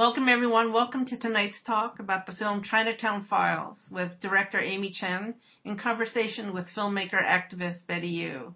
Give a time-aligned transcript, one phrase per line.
[0.00, 0.72] Welcome, everyone.
[0.72, 6.54] Welcome to tonight's talk about the film Chinatown Files with director Amy Chen in conversation
[6.54, 8.54] with filmmaker activist Betty Yu.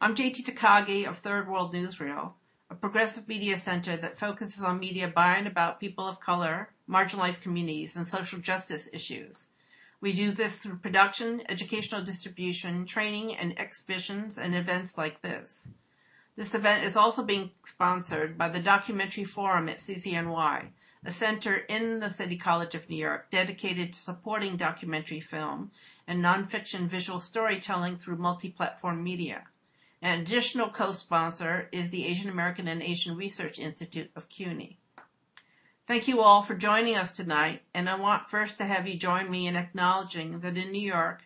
[0.00, 2.32] I'm JT Takagi of Third World Newsreel,
[2.70, 7.42] a progressive media center that focuses on media by and about people of color, marginalized
[7.42, 9.48] communities, and social justice issues.
[10.00, 15.68] We do this through production, educational distribution, training, and exhibitions and events like this.
[16.34, 20.70] This event is also being sponsored by the Documentary Forum at CCNY,
[21.04, 25.72] a center in the City College of New York dedicated to supporting documentary film
[26.06, 29.44] and nonfiction visual storytelling through multi-platform media.
[30.00, 34.78] An additional co-sponsor is the Asian American and Asian Research Institute of CUNY.
[35.86, 39.30] Thank you all for joining us tonight, and I want first to have you join
[39.30, 41.24] me in acknowledging that in New York,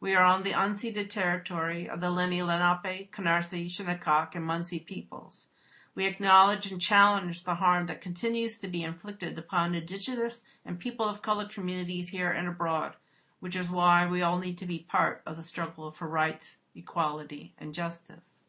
[0.00, 5.46] we are on the unceded territory of the Lenni Lenape, Canarsie, Shinnecock, and Munsee peoples.
[5.94, 11.08] We acknowledge and challenge the harm that continues to be inflicted upon indigenous and people
[11.08, 12.94] of color communities here and abroad,
[13.40, 17.54] which is why we all need to be part of the struggle for rights, equality,
[17.58, 18.44] and justice.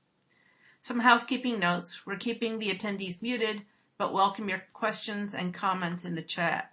[0.84, 2.06] Some housekeeping notes.
[2.06, 3.63] We're keeping the attendees muted,
[3.97, 6.72] but welcome your questions and comments in the chat.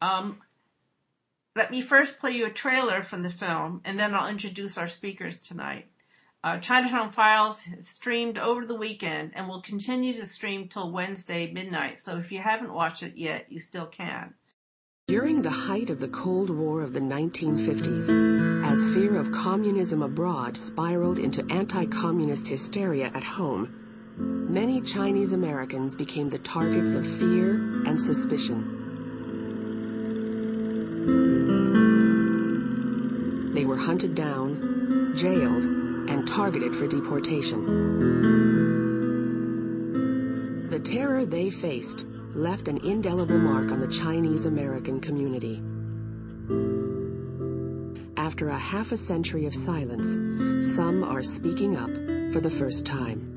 [0.00, 0.38] Um,
[1.54, 4.88] let me first play you a trailer from the film, and then I'll introduce our
[4.88, 5.86] speakers tonight.
[6.44, 12.00] Uh, Chinatown Files streamed over the weekend and will continue to stream till Wednesday midnight.
[12.00, 14.34] So if you haven't watched it yet, you still can.
[15.06, 20.56] During the height of the Cold War of the 1950s, as fear of communism abroad
[20.56, 27.54] spiraled into anti-communist hysteria at home, many Chinese Americans became the targets of fear
[27.86, 28.81] and suspicion.
[33.54, 37.90] They were hunted down, jailed, and targeted for deportation.
[40.68, 45.62] The terror they faced left an indelible mark on the Chinese American community.
[48.16, 50.14] After a half a century of silence,
[50.74, 51.90] some are speaking up
[52.32, 53.31] for the first time.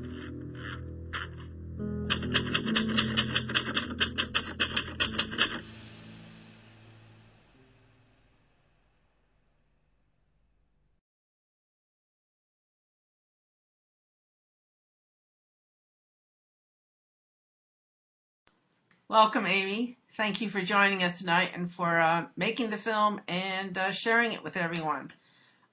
[19.08, 19.98] Welcome, Amy.
[20.16, 24.32] Thank you for joining us tonight and for uh, making the film and uh, sharing
[24.32, 25.12] it with everyone.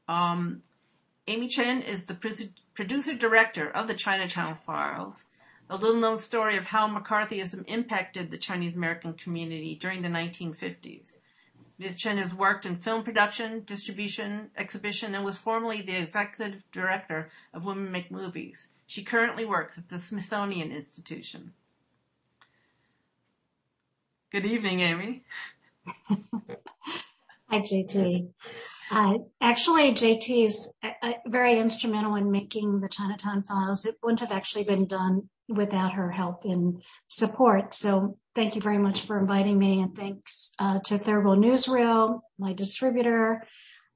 [0.07, 0.61] Um,
[1.27, 5.25] Amy Chen is the producer director of the Chinatown Files,
[5.67, 11.17] a little known story of how McCarthyism impacted the Chinese American community during the 1950s.
[11.79, 11.95] Ms.
[11.95, 17.65] Chen has worked in film production, distribution, exhibition, and was formerly the executive director of
[17.65, 18.67] Women Make Movies.
[18.85, 21.53] She currently works at the Smithsonian Institution.
[24.33, 25.21] Good evening, Amy.
[26.09, 28.29] Hi, JT.
[28.89, 33.85] Uh, actually, JT is uh, uh, very instrumental in making the Chinatown Files.
[33.85, 37.75] It wouldn't have actually been done without her help and support.
[37.75, 42.53] So thank you very much for inviting me and thanks uh, to Third Newsreel, my
[42.53, 43.43] distributor,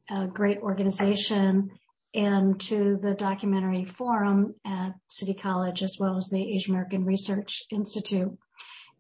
[0.08, 1.72] a great organization,
[2.14, 7.64] and to the Documentary Forum at City College as well as the Asian American Research
[7.72, 8.38] Institute.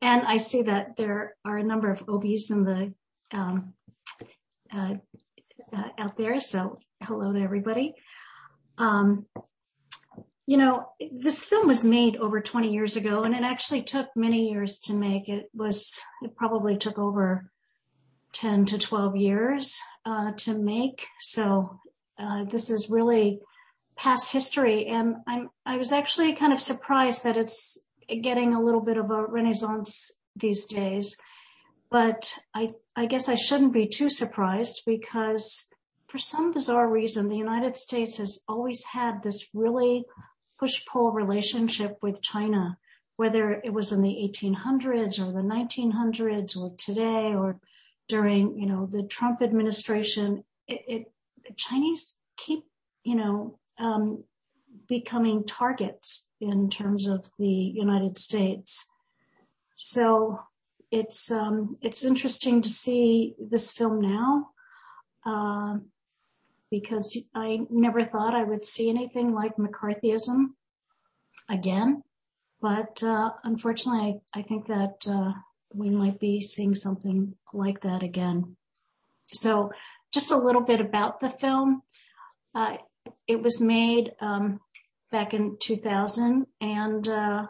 [0.02, 2.94] And I see that there are a number of OBs in the
[3.32, 3.74] um,
[4.74, 4.96] uh,
[5.76, 6.40] uh, out there.
[6.40, 7.96] So hello to everybody.
[8.78, 9.26] Um,
[10.46, 14.50] you know, this film was made over 20 years ago, and it actually took many
[14.50, 15.28] years to make.
[15.28, 17.52] It was it probably took over
[18.34, 21.06] 10 to 12 years uh, to make.
[21.20, 21.80] So
[22.18, 23.42] uh, this is really
[23.98, 28.82] past history, and I'm I was actually kind of surprised that it's getting a little
[28.82, 31.18] bit of a renaissance these days.
[31.90, 35.68] But I, I guess I shouldn't be too surprised because
[36.08, 40.06] for some bizarre reason, the United States has always had this really
[40.60, 42.78] push pull relationship with China,
[43.18, 47.60] whether it was in the 1800s or the 1900s or today or
[48.08, 50.44] during, you know, the Trump administration.
[50.68, 51.12] It, it
[51.56, 52.66] Chinese keep,
[53.04, 54.24] you know, um,
[54.88, 58.90] becoming targets in terms of the United States.
[59.76, 60.40] So
[60.92, 64.50] it's um, it's interesting to see this film now
[65.26, 65.78] uh,
[66.72, 70.48] because I never thought I would see anything like McCarthyism
[71.50, 72.04] again,
[72.62, 75.34] but uh, unfortunately, I, I, think that uh,
[75.74, 78.56] we might be seeing something like that again.
[79.34, 79.72] So,
[80.14, 81.84] just a little bit about the film.
[82.56, 82.78] Uh,
[83.28, 84.60] it was made um,
[85.12, 87.46] back in 2000 and uh,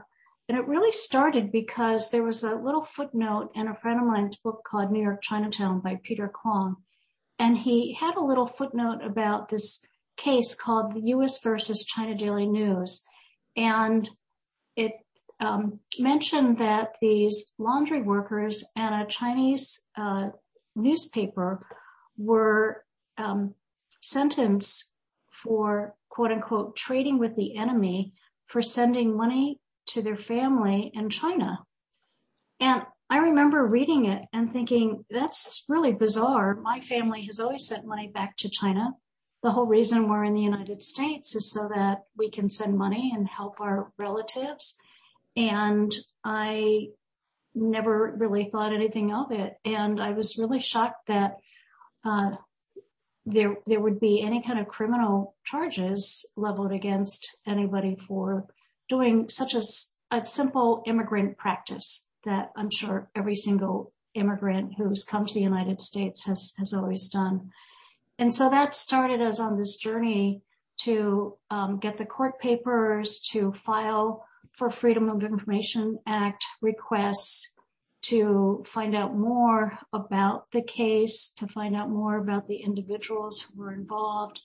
[0.49, 4.37] and it really started because there was a little footnote in a friend of mine's
[4.37, 6.77] book called New York Chinatown by Peter Kwong.
[7.37, 11.41] And he had a little footnote about this case called the U.S.
[11.43, 13.03] versus China Daily News.
[13.57, 14.09] And
[14.77, 14.93] it
[15.41, 20.29] um, mentioned that these laundry workers and a Chinese uh,
[20.75, 21.67] newspaper
[22.17, 22.85] were
[23.17, 23.53] um,
[24.01, 24.91] sentenced
[25.29, 28.11] for quote unquote trading with the enemy
[28.47, 31.59] for sending money to their family in China.
[32.59, 36.55] And I remember reading it and thinking, that's really bizarre.
[36.55, 38.93] My family has always sent money back to China.
[39.43, 43.11] The whole reason we're in the United States is so that we can send money
[43.13, 44.75] and help our relatives.
[45.35, 46.87] And I
[47.53, 49.53] never really thought anything of it.
[49.63, 51.35] And I was really shocked that
[52.03, 52.31] uh,
[53.27, 58.47] there there would be any kind of criminal charges leveled against anybody for
[58.87, 59.61] doing such a,
[60.11, 65.81] a simple immigrant practice that I'm sure every single immigrant who's come to the United
[65.81, 67.51] States has has always done.
[68.17, 70.41] And so that started us on this journey
[70.77, 77.51] to um, get the court papers, to file for Freedom of Information Act requests,
[78.03, 83.59] to find out more about the case, to find out more about the individuals who
[83.59, 84.41] were involved.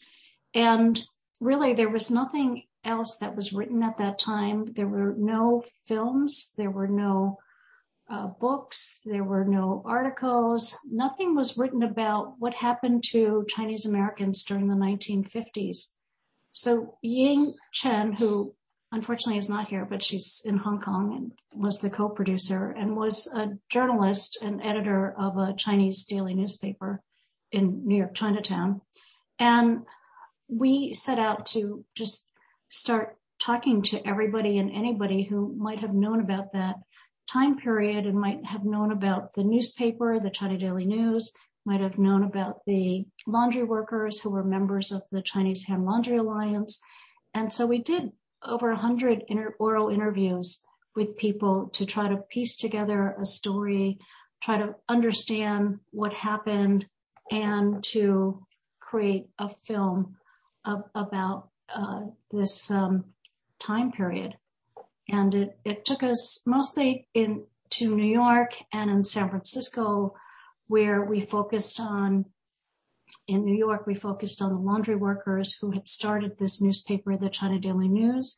[0.54, 1.02] And
[1.40, 4.72] really, there was nothing else that was written at that time.
[4.74, 7.38] There were no films, there were no
[8.10, 14.42] uh, books, there were no articles, nothing was written about what happened to Chinese Americans
[14.42, 15.92] during the 1950s.
[16.50, 18.54] So Ying Chen, who
[18.92, 23.26] unfortunately is not here, but she's in Hong Kong and was the co-producer and was
[23.34, 27.02] a journalist and editor of a Chinese daily newspaper
[27.50, 28.82] in New York Chinatown.
[29.38, 29.86] And
[30.48, 32.26] we set out to just
[32.68, 36.76] start talking to everybody and anybody who might have known about that
[37.30, 41.32] time period and might have known about the newspaper, the China Daily News,
[41.64, 46.18] might have known about the laundry workers who were members of the Chinese Hand Laundry
[46.18, 46.78] Alliance.
[47.32, 48.12] And so we did
[48.44, 53.98] over 100 inter- oral interviews with people to try to piece together a story,
[54.42, 56.86] try to understand what happened,
[57.30, 58.44] and to
[58.80, 60.16] create a film
[60.64, 63.04] of, about uh, this um,
[63.58, 64.36] time period.
[65.08, 70.14] And it, it took us mostly in to New York and in San Francisco,
[70.66, 72.26] where we focused on.
[73.32, 77.30] In New York, we focused on the laundry workers who had started this newspaper, the
[77.30, 78.36] China Daily News,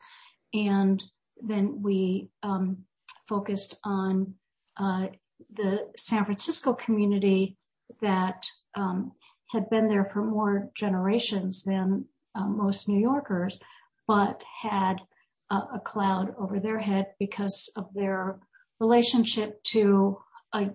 [0.53, 1.03] and
[1.43, 2.85] then we um,
[3.29, 4.35] focused on
[4.77, 5.09] uh,
[5.53, 7.57] the San Francisco community
[8.03, 8.47] that
[8.77, 9.11] um,
[9.51, 12.05] had been there for more generations than
[12.37, 13.59] uh, most New Yorkers,
[14.07, 15.01] but had
[15.51, 18.39] a, a cloud over their head because of their
[18.79, 20.19] relationship to
[20.53, 20.71] a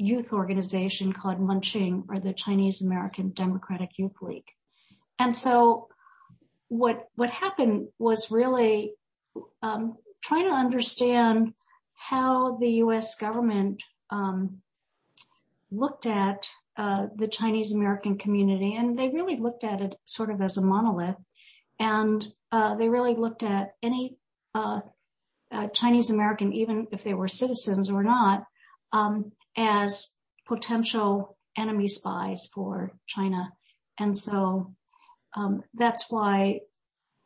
[0.00, 4.48] youth organization called Mun Ching or the Chinese American Democratic Youth League.
[5.18, 5.88] And so
[6.68, 8.94] what what happened was really
[9.62, 11.52] um, trying to understand
[11.94, 13.16] how the U.S.
[13.16, 14.62] government um,
[15.70, 20.40] looked at uh, the Chinese American community, and they really looked at it sort of
[20.40, 21.16] as a monolith,
[21.78, 24.16] and uh, they really looked at any
[24.54, 24.80] uh,
[25.52, 28.44] uh Chinese American, even if they were citizens or not,
[28.92, 30.14] um, as
[30.48, 33.52] potential enemy spies for China,
[33.98, 34.74] and so
[35.34, 36.60] um, that's why,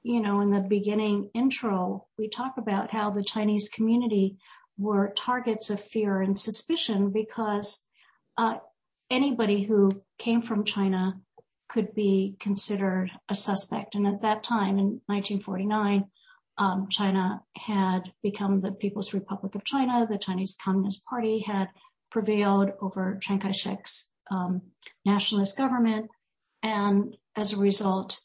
[0.03, 4.37] you know, in the beginning intro, we talk about how the Chinese community
[4.77, 7.87] were targets of fear and suspicion because
[8.37, 8.57] uh,
[9.11, 11.15] anybody who came from China
[11.69, 13.95] could be considered a suspect.
[13.95, 16.05] And at that time, in 1949,
[16.59, 20.07] um, China had become the People's Republic of China.
[20.09, 21.69] The Chinese Communist Party had
[22.15, 24.63] prevailed over Chiang Kai-shek's um,
[25.05, 26.09] nationalist government.
[26.63, 28.21] And as a result,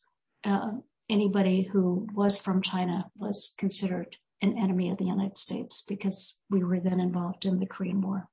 [0.45, 0.73] uh,
[1.09, 6.63] anybody who was from China was considered an enemy of the United States because we
[6.63, 8.29] were then involved in the Korean War.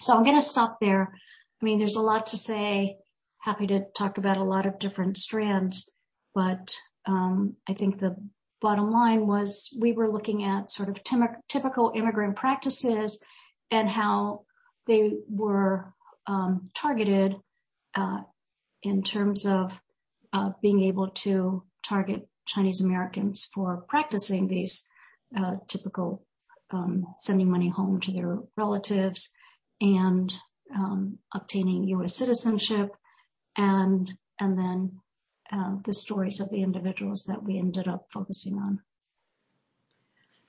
[0.00, 1.12] So I'm going to stop there.
[1.60, 2.96] I mean, there's a lot to say.
[3.40, 5.90] Happy to talk about a lot of different strands,
[6.34, 6.74] but
[7.06, 8.16] um, I think the
[8.62, 11.02] bottom line was we were looking at sort of
[11.48, 13.22] typical immigrant practices
[13.70, 14.44] and how
[14.86, 15.92] they were
[16.26, 17.36] um, targeted
[17.94, 18.20] uh,
[18.82, 19.80] in terms of
[20.32, 24.88] uh, being able to target Chinese Americans for practicing these
[25.36, 26.24] uh, typical
[26.70, 29.30] um, sending money home to their relatives
[29.80, 30.32] and
[30.74, 32.16] um, obtaining U.S.
[32.16, 32.96] citizenship,
[33.56, 35.00] and and then
[35.52, 38.80] uh, the stories of the individuals that we ended up focusing on.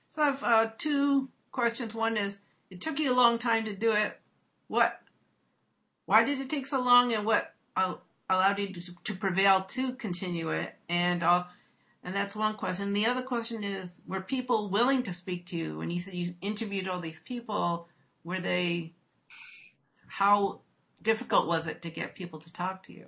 [0.08, 1.94] So I have uh, two questions.
[1.94, 4.18] One is, it took you a long time to do it.
[4.68, 5.00] What?
[6.06, 10.50] Why did it take so long, and what allowed you to, to prevail to continue
[10.50, 10.74] it?
[10.88, 11.44] And uh,
[12.02, 12.92] and that's one question.
[12.92, 15.80] The other question is, were people willing to speak to you?
[15.80, 17.88] And you said you interviewed all these people.
[18.24, 18.94] Were they?
[20.06, 20.60] How
[21.02, 23.06] difficult was it to get people to talk to you?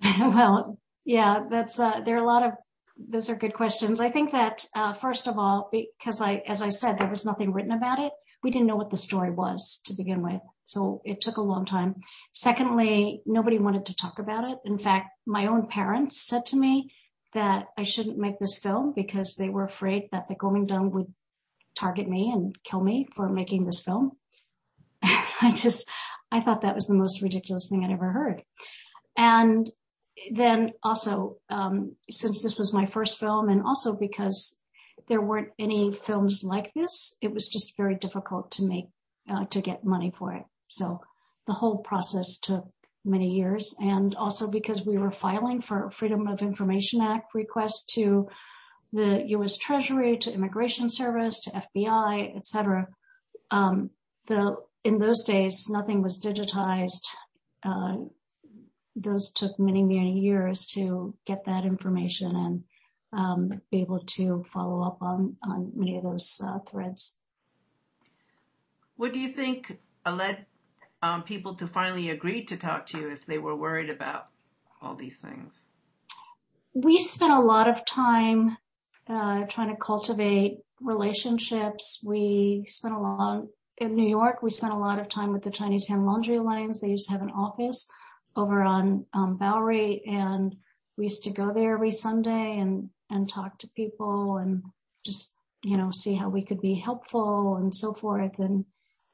[0.18, 2.52] well, yeah, that's uh, there are a lot of
[2.96, 4.00] those are good questions.
[4.00, 7.52] I think that uh, first of all, because I, as I said, there was nothing
[7.52, 8.12] written about it.
[8.42, 11.66] We didn't know what the story was to begin with, so it took a long
[11.66, 11.96] time.
[12.32, 14.58] Secondly, nobody wanted to talk about it.
[14.64, 16.90] In fact, my own parents said to me,
[17.32, 21.12] that I shouldn't make this film because they were afraid that the Kuomintang would
[21.76, 24.12] target me and kill me for making this film.
[25.02, 25.88] I just,
[26.32, 28.42] I thought that was the most ridiculous thing I'd ever heard.
[29.16, 29.70] And
[30.32, 34.59] then also, um, since this was my first film and also because
[35.08, 38.86] there weren't any films like this, it was just very difficult to make,
[39.28, 40.44] uh, to get money for it.
[40.68, 41.00] So
[41.46, 42.66] the whole process took
[43.04, 48.28] many years, and also because we were filing for Freedom of Information Act requests to
[48.92, 49.56] the U.S.
[49.56, 52.88] Treasury, to Immigration Service, to FBI, et cetera.
[53.50, 53.90] Um,
[54.26, 57.06] the, in those days, nothing was digitized.
[57.62, 57.96] Uh,
[58.96, 62.64] those took many, many years to get that information and
[63.12, 67.16] um, be able to follow up on, on many of those uh, threads.
[68.96, 70.46] What do you think led
[71.02, 74.28] um, people to finally agree to talk to you if they were worried about
[74.82, 75.54] all these things?
[76.74, 78.56] We spent a lot of time
[79.08, 82.00] uh, trying to cultivate relationships.
[82.04, 83.46] We spent a lot
[83.78, 84.42] in New York.
[84.42, 86.80] We spent a lot of time with the Chinese Hand Laundry Alliance.
[86.80, 87.90] They used to have an office
[88.36, 90.54] over on um, Bowery, and
[90.96, 94.62] we used to go there every Sunday and and talk to people and
[95.04, 98.38] just you know see how we could be helpful and so forth.
[98.38, 98.64] And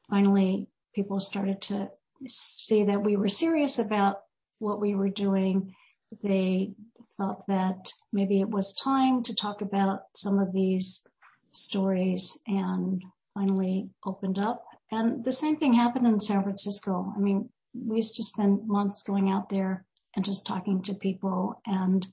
[0.09, 1.91] finally, people started to
[2.27, 4.21] see that we were serious about
[4.59, 5.75] what we were doing.
[6.23, 6.73] They
[7.17, 11.05] thought that maybe it was time to talk about some of these
[11.51, 13.03] stories and
[13.35, 14.65] finally opened up.
[14.91, 17.13] And the same thing happened in San Francisco.
[17.17, 19.85] I mean, we used to spend months going out there
[20.15, 22.07] and just talking to people and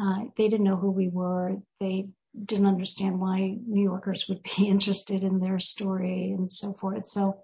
[0.00, 1.56] uh, they didn't know who we were.
[1.80, 2.08] They
[2.44, 7.06] didn't understand why New Yorkers would be interested in their story and so forth.
[7.06, 7.38] So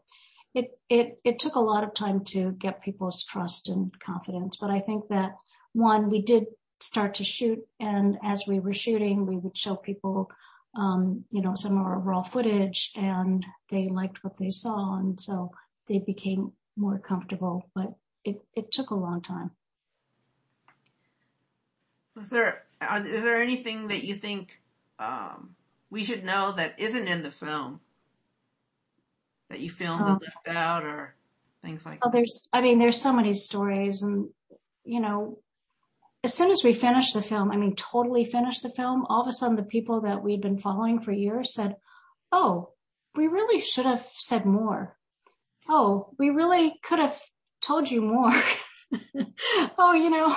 [0.54, 4.56] it, it, it took a lot of time to get people's trust and confidence.
[4.56, 5.32] But I think that
[5.72, 6.44] one, we did
[6.80, 10.30] start to shoot and as we were shooting, we would show people,
[10.78, 14.96] um, you know, some of our raw footage and they liked what they saw.
[14.98, 15.50] And so
[15.88, 17.94] they became more comfortable, but
[18.24, 19.50] it, it took a long time.
[22.20, 24.60] Is there, uh, is there anything that you think,
[24.98, 25.56] um,
[25.90, 27.80] we should know that isn't in the film?
[29.54, 31.14] that you filmed and left out or
[31.62, 32.16] things like oh, that?
[32.16, 34.28] There's, I mean, there's so many stories and,
[34.84, 35.38] you know,
[36.24, 39.28] as soon as we finished the film, I mean, totally finished the film, all of
[39.28, 41.76] a sudden the people that we'd been following for years said,
[42.32, 42.70] Oh,
[43.14, 44.96] we really should have said more.
[45.68, 47.16] Oh, we really could have
[47.60, 48.32] told you more.
[49.78, 50.36] oh, you know,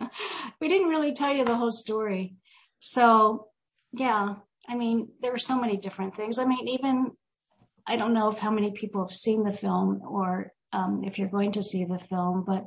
[0.60, 2.36] we didn't really tell you the whole story.
[2.80, 3.48] So
[3.92, 4.36] yeah,
[4.68, 6.38] I mean, there were so many different things.
[6.38, 7.12] I mean, even
[7.86, 11.28] I don't know if how many people have seen the film or um, if you're
[11.28, 12.66] going to see the film, but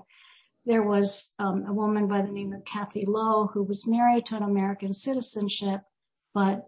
[0.65, 4.35] there was um, a woman by the name of Kathy Lowe who was married to
[4.35, 5.81] an American citizenship,
[6.33, 6.67] but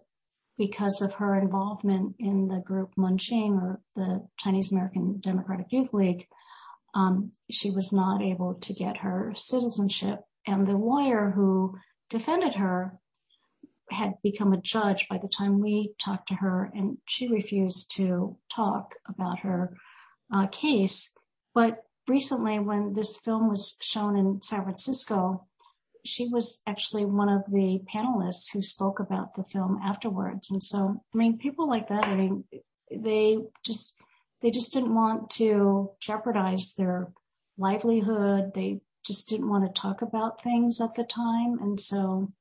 [0.56, 5.92] because of her involvement in the group Mun Ching or the Chinese American Democratic Youth
[5.92, 6.28] League,
[6.94, 10.20] um, she was not able to get her citizenship.
[10.46, 11.78] And the lawyer who
[12.10, 12.98] defended her
[13.90, 18.36] had become a judge by the time we talked to her, and she refused to
[18.54, 19.76] talk about her
[20.32, 21.14] uh, case.
[21.54, 25.46] But recently, when this film was shown in San Francisco,
[26.04, 30.50] she was actually one of the panelists who spoke about the film afterwards.
[30.50, 32.44] And so, I mean, people like that, I mean,
[32.90, 33.94] they just,
[34.42, 37.12] they just didn't want to jeopardize their
[37.56, 38.52] livelihood.
[38.54, 41.58] They just didn't want to talk about things at the time.
[41.60, 42.32] And so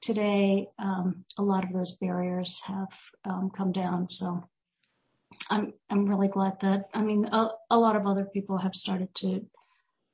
[0.00, 2.92] today, um, a lot of those barriers have
[3.24, 4.08] um, come down.
[4.08, 4.44] So
[5.48, 9.14] I'm I'm really glad that I mean a, a lot of other people have started
[9.16, 9.46] to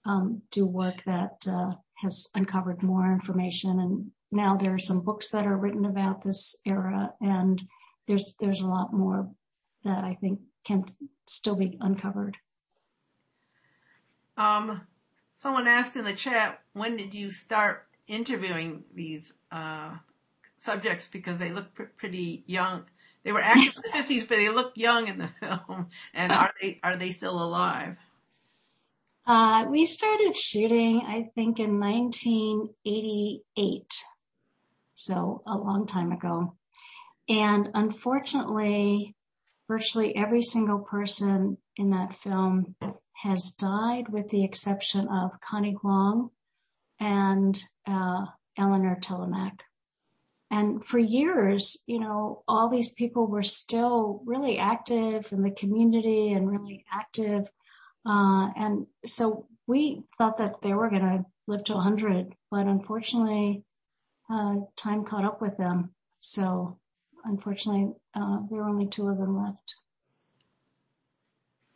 [0.05, 5.31] um, do work that uh, has uncovered more information, and now there are some books
[5.31, 7.61] that are written about this era, and
[8.07, 9.29] there's there's a lot more
[9.85, 10.85] that I think can
[11.27, 12.37] still be uncovered.
[14.37, 14.83] Um,
[15.39, 19.97] someone asked in the chat, when did you start interviewing these uh,
[20.59, 22.85] subjects because they look pr- pretty young.
[23.23, 25.89] They were active in the fifties, but they look young in the film.
[26.13, 27.97] And are they are they still alive?
[29.27, 34.05] Uh, we started shooting, I think, in 1988,
[34.95, 36.55] so a long time ago.
[37.29, 39.15] And unfortunately,
[39.69, 42.75] virtually every single person in that film
[43.23, 46.31] has died, with the exception of Connie Huang
[47.01, 49.61] and uh, Eleanor Telemaque.
[50.51, 56.33] And for years, you know, all these people were still really active in the community
[56.33, 57.51] and really active.
[58.07, 63.63] Uh, and so we thought that they were going to live to 100, but unfortunately,
[64.31, 65.91] uh, time caught up with them.
[66.21, 66.79] So
[67.25, 69.75] unfortunately, uh, there were only two of them left.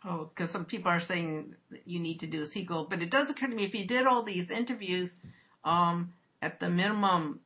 [0.05, 1.55] Oh, because some people are saying
[1.85, 4.07] you need to do a sequel, but it does occur to me if you did
[4.07, 5.17] all these interviews,
[5.65, 7.41] um, at the minimum,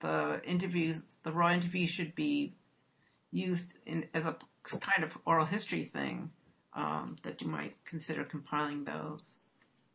[0.00, 2.54] the interviews, the raw interviews should be
[3.30, 6.30] used in, as a kind of oral history thing,
[6.74, 9.38] um, that you might consider compiling those.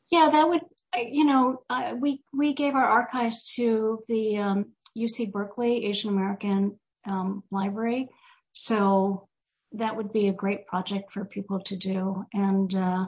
[0.10, 0.62] Yeah, that would,
[0.96, 4.66] you know, uh, we, we gave our archives to the, um,
[4.98, 8.10] UC Berkeley Asian American, um, Library.
[8.54, 9.28] So
[9.74, 12.26] that would be a great project for people to do.
[12.34, 13.08] And, uh,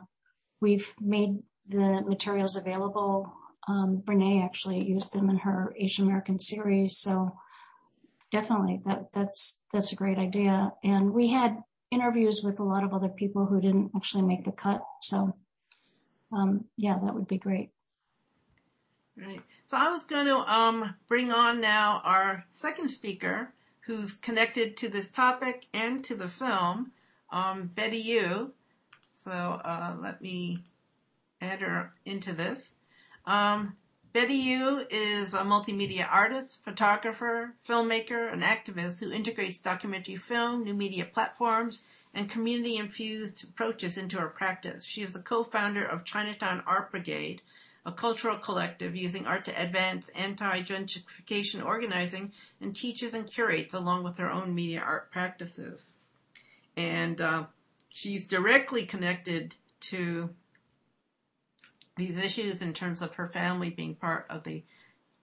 [0.62, 3.34] we've made the materials available
[3.68, 6.98] um, Brene actually used them in her Asian American series.
[6.98, 7.38] So
[8.32, 10.74] definitely that, that's, that's a great idea.
[10.84, 11.58] And we had
[11.92, 14.82] interviews with a lot of other people who didn't actually make the cut.
[15.02, 15.36] So,
[16.32, 17.70] um, yeah, that would be great.
[19.16, 19.42] Right.
[19.66, 23.54] So I was going to um, bring on now our second speaker,
[23.86, 26.92] who's connected to this topic and to the film,
[27.32, 28.54] um, Betty Yu.
[29.24, 30.60] So uh, let me
[31.42, 32.74] add her into this.
[33.26, 33.76] Um,
[34.14, 40.74] Betty Yu is a multimedia artist, photographer, filmmaker, and activist who integrates documentary film, new
[40.76, 41.82] media platforms,
[42.14, 44.84] and community infused approaches into her practice.
[44.86, 47.42] She is the co-founder of Chinatown Art Brigade,
[47.86, 54.18] a cultural collective using art to advance anti-gentrification organizing and teaches and curates along with
[54.18, 55.94] her own media art practices.
[56.78, 57.46] And uh,
[57.90, 60.30] she's directly connected to
[61.96, 64.64] these issues in terms of her family being part of the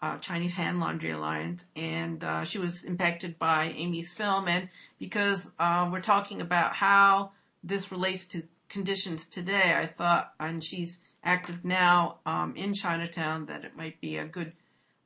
[0.03, 4.49] uh, Chinese Hand Laundry Alliance, and uh, she was impacted by Amy's film.
[4.49, 4.69] And
[4.99, 11.01] because uh, we're talking about how this relates to conditions today, I thought, and she's
[11.23, 14.53] active now um, in Chinatown, that it might be a good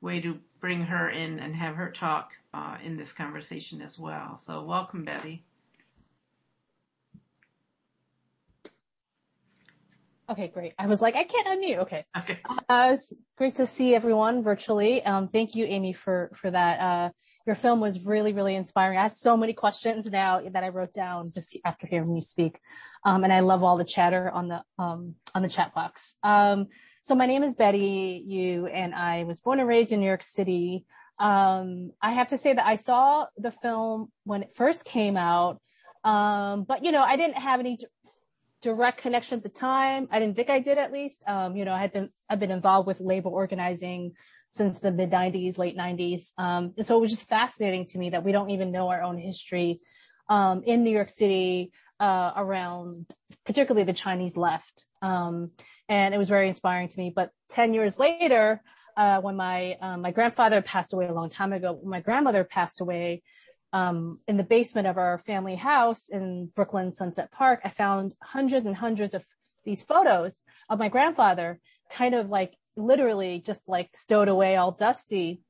[0.01, 4.39] way to bring her in and have her talk uh, in this conversation as well.
[4.39, 5.45] So, welcome, Betty.
[10.29, 10.73] Okay, great.
[10.79, 11.79] I was like, I can't unmute.
[11.81, 12.05] Okay.
[12.17, 12.39] Okay.
[12.69, 15.05] Uh, it's great to see everyone virtually.
[15.05, 16.81] Um, thank you, Amy, for for that.
[16.81, 17.11] Uh,
[17.47, 18.99] your film was really, really inspiring.
[18.99, 22.59] I have so many questions now that I wrote down just after hearing you speak,
[23.05, 26.17] um, and I love all the chatter on the um, on the chat box.
[26.23, 26.69] Um,
[27.03, 30.23] so my name is Betty Yu, and I was born and raised in New York
[30.23, 30.87] City.
[31.19, 35.61] Um, I have to say that I saw the film when it first came out,
[36.03, 37.77] um, but you know, I didn't have any
[38.65, 40.09] direct connection at the time.
[40.11, 41.23] I didn't think I did at least.
[41.27, 44.13] Um, you know, I had been, I've been involved with labor organizing
[44.49, 46.33] since the mid 90s, late 90s.
[46.39, 49.03] Um, and so it was just fascinating to me that we don't even know our
[49.03, 49.81] own history
[50.31, 53.07] um, in New York City uh, around
[53.45, 54.87] particularly the Chinese left.
[55.03, 55.51] Um,
[55.89, 57.13] and it was very inspiring to me.
[57.15, 58.63] But 10 years later,
[58.97, 62.81] uh, when my um, my grandfather passed away a long time ago, my grandmother passed
[62.81, 63.23] away,
[63.75, 68.65] um, in the basement of our family house in Brooklyn Sunset Park, I found hundreds
[68.65, 69.25] and hundreds of
[69.65, 71.59] these photos of my grandfather,
[71.91, 75.43] kind of like literally just like stowed away all dusty.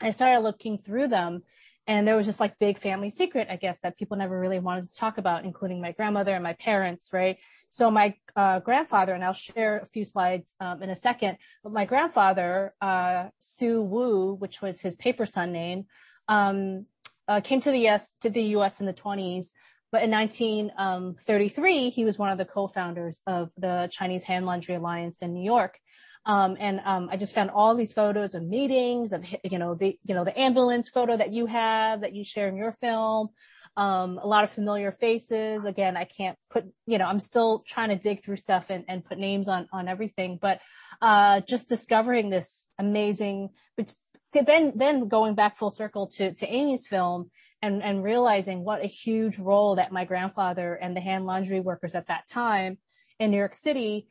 [0.00, 1.42] I started looking through them
[1.86, 4.84] and there was just like big family secret, I guess, that people never really wanted
[4.84, 7.36] to talk about, including my grandmother and my parents, right?
[7.68, 11.72] So my uh, grandfather, and I'll share a few slides um, in a second, but
[11.72, 15.84] my grandfather, uh, Su Wu, which was his paper son name,
[16.28, 16.86] um,
[17.30, 19.52] uh, came to the US to the US in the 20s.
[19.92, 24.76] But in 1933, um, he was one of the co-founders of the Chinese Hand Laundry
[24.76, 25.80] Alliance in New York.
[26.26, 29.98] Um, and um, I just found all these photos of meetings of you know the
[30.04, 33.28] you know the ambulance photo that you have that you share in your film.
[33.76, 35.64] Um, a lot of familiar faces.
[35.64, 39.04] Again, I can't put you know I'm still trying to dig through stuff and, and
[39.04, 40.60] put names on on everything, but
[41.00, 43.50] uh, just discovering this amazing,
[44.32, 47.30] then then going back full circle to to Amy's film
[47.62, 51.94] and and realizing what a huge role that my grandfather and the hand laundry workers
[51.94, 52.78] at that time
[53.18, 54.06] in New York City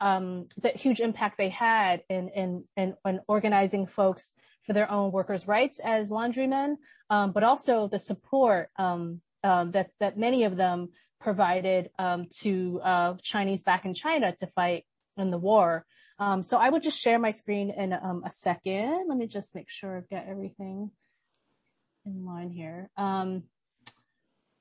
[0.00, 4.32] um, the huge impact they had in, in, in, in organizing folks
[4.64, 6.76] for their own workers' rights as laundrymen,
[7.10, 10.88] um, but also the support um, um, that that many of them
[11.20, 14.84] provided um, to uh, Chinese back in China to fight
[15.16, 15.86] in the war.
[16.18, 19.06] Um, so I will just share my screen in um, a second.
[19.08, 20.90] Let me just make sure I've got everything
[22.04, 22.90] in line here.
[22.96, 23.44] Um,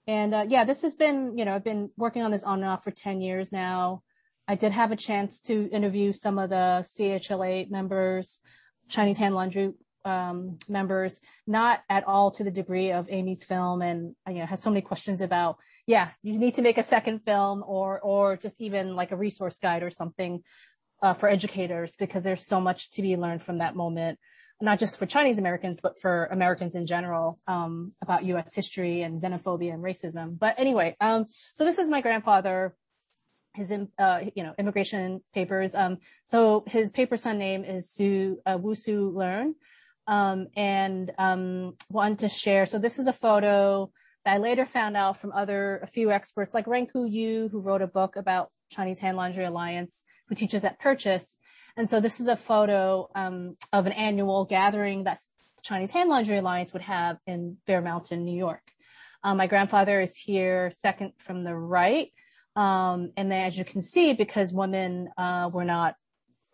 [0.05, 2.69] and uh, yeah, this has been, you know, I've been working on this on and
[2.69, 4.03] off for 10 years now.
[4.47, 8.39] I did have a chance to interview some of the CHLA members,
[8.89, 9.73] Chinese Hand Laundry
[10.05, 14.61] um, members, not at all to the degree of Amy's film, and you know had
[14.61, 18.61] so many questions about, yeah, you need to make a second film, or or just
[18.61, 20.43] even like a resource guide or something
[21.01, 24.19] uh, for educators because there's so much to be learned from that moment
[24.61, 28.53] not just for Chinese Americans, but for Americans in general, um, about U.S.
[28.53, 30.37] history and xenophobia and racism.
[30.37, 32.75] But anyway, um, so this is my grandfather,
[33.53, 35.75] his, uh, you know, immigration papers.
[35.75, 39.55] Um, so his paper son name is Su, uh, Wu Su Learn.
[40.07, 42.65] Um, and, um, wanted to share.
[42.65, 43.91] So this is a photo
[44.23, 47.81] that I later found out from other, a few experts like Renqiu Yu, who wrote
[47.81, 51.39] a book about Chinese Hand Laundry Alliance, who teaches at Purchase.
[51.75, 55.19] And so this is a photo um, of an annual gathering that
[55.61, 58.61] Chinese Hand Laundry Alliance would have in Bear Mountain, New York.
[59.23, 62.11] Um, my grandfather is here second from the right.
[62.55, 65.95] Um, and then as you can see, because women uh, were not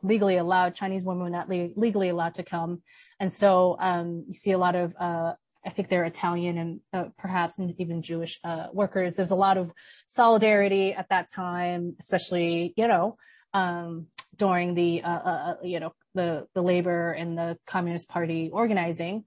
[0.02, 2.82] legally allowed, Chinese women were not le- legally allowed to come.
[3.20, 5.34] And so um, you see a lot of uh,
[5.66, 9.16] I think they're Italian and uh, perhaps even Jewish uh, workers.
[9.16, 9.72] There's a lot of
[10.08, 13.18] solidarity at that time, especially, you know,
[13.54, 18.50] um, during the uh, uh, uh, you know the the labor and the Communist Party
[18.52, 19.26] organizing.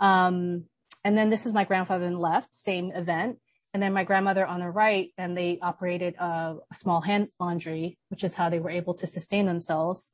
[0.00, 0.64] Um,
[1.04, 3.38] and then this is my grandfather on the left, same event.
[3.74, 7.98] And then my grandmother on the right, and they operated a, a small hand laundry,
[8.08, 10.12] which is how they were able to sustain themselves.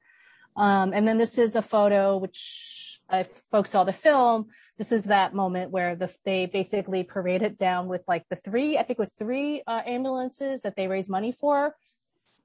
[0.57, 4.47] Um, and then this is a photo which if folks saw the film,
[4.79, 8.83] this is that moment where the, they basically paraded down with like the three, I
[8.83, 11.75] think it was three uh, ambulances that they raised money for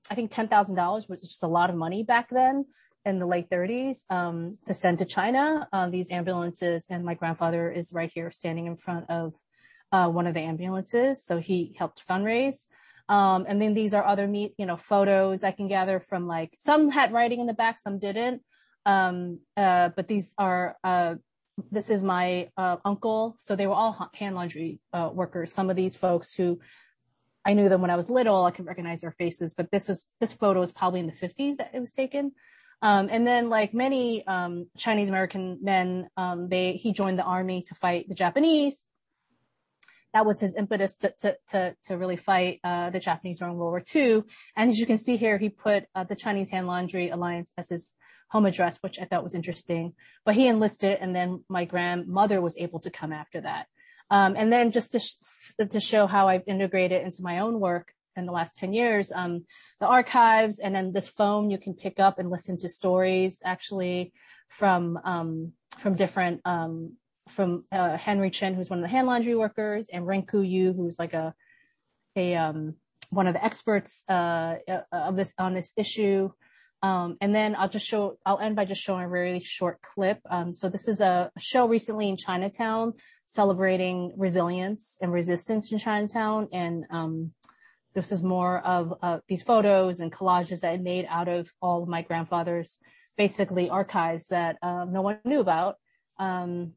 [0.09, 2.65] I think $10,000 was just a lot of money back then
[3.05, 6.85] in the late 30s um, to send to China uh, these ambulances.
[6.89, 9.33] And my grandfather is right here standing in front of
[9.91, 11.23] uh, one of the ambulances.
[11.23, 12.67] So he helped fundraise.
[13.07, 16.55] Um, and then these are other meet, you know, photos I can gather from like
[16.59, 18.41] some had writing in the back, some didn't.
[18.85, 21.15] Um, uh, but these are, uh,
[21.71, 23.35] this is my uh, uncle.
[23.39, 25.53] So they were all hand laundry uh, workers.
[25.53, 26.59] Some of these folks who
[27.45, 28.43] I knew them when I was little.
[28.43, 31.57] I could recognize their faces, but this is this photo is probably in the 50s
[31.57, 32.31] that it was taken.
[32.81, 37.61] Um, and then, like many um, Chinese American men, um, they he joined the army
[37.63, 38.85] to fight the Japanese.
[40.13, 43.71] That was his impetus to to to, to really fight uh, the Japanese during World
[43.71, 44.23] War II.
[44.55, 47.69] And as you can see here, he put uh, the Chinese Hand Laundry Alliance as
[47.69, 47.93] his
[48.29, 49.93] home address, which I thought was interesting.
[50.25, 53.67] But he enlisted, and then my grandmother was able to come after that.
[54.09, 57.91] Um, and then just to, sh- to show how I've integrated into my own work
[58.15, 59.45] in the last 10 years, um,
[59.79, 64.13] the archives and then this phone you can pick up and listen to stories actually
[64.47, 66.93] from, um, from different, um,
[67.29, 70.99] from, uh, Henry Chen, who's one of the hand laundry workers and Renqiu Yu, who's
[70.99, 71.33] like a,
[72.15, 72.75] a, um,
[73.09, 76.29] one of the experts, uh, uh of this, on this issue.
[76.81, 80.19] Um, and then I'll just show, I'll end by just showing a really short clip.
[80.29, 82.93] Um, so this is a show recently in Chinatown
[83.25, 86.47] celebrating resilience and resistance in Chinatown.
[86.51, 87.31] And, um,
[87.95, 91.81] this is more of uh, these photos and collages that I made out of all
[91.81, 92.77] of my grandfather's
[93.17, 95.77] basically archives that uh, no one knew about.
[96.19, 96.73] Um,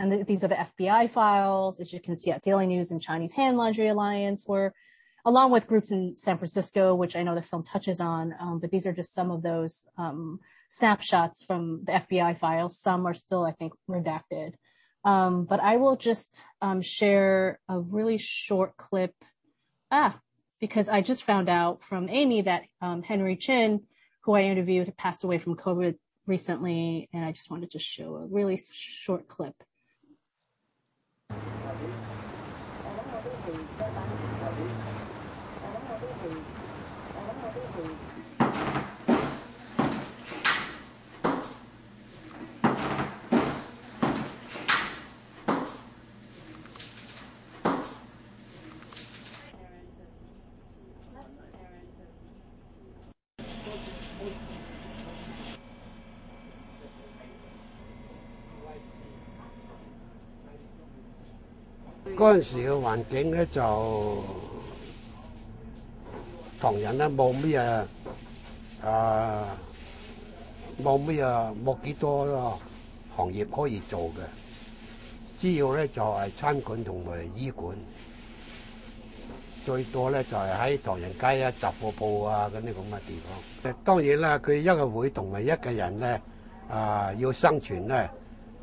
[0.00, 3.02] and th- these are the FBI files, as you can see at Daily News and
[3.02, 4.72] Chinese Hand Laundry Alliance, where
[5.24, 8.34] along with groups in San Francisco, which I know the film touches on.
[8.40, 12.78] Um, but these are just some of those um, snapshots from the FBI files.
[12.78, 14.54] Some are still, I think, redacted.
[15.04, 19.14] Um, but I will just um, share a really short clip.
[19.90, 20.18] Ah,
[20.60, 23.82] because I just found out from Amy that um, Henry Chin,
[24.22, 28.26] who I interviewed, passed away from COVID recently, and I just wanted to show a
[28.26, 29.54] really short clip.
[62.22, 64.22] 嗰陣時嘅環境咧，就
[66.60, 67.56] 唐人咧冇咩
[68.84, 69.48] 啊
[70.80, 72.56] 冇咩啊冇幾多，
[73.16, 74.22] 行業可以做嘅，
[75.36, 77.76] 主要咧就係餐館同埋醫館，
[79.66, 83.18] 最多咧就係喺唐人街啊、雜貨鋪啊嗰啲咁嘅地
[83.64, 83.74] 方。
[83.82, 86.22] 當然啦，佢一個會同埋一個人咧
[86.70, 88.08] 啊要生存咧，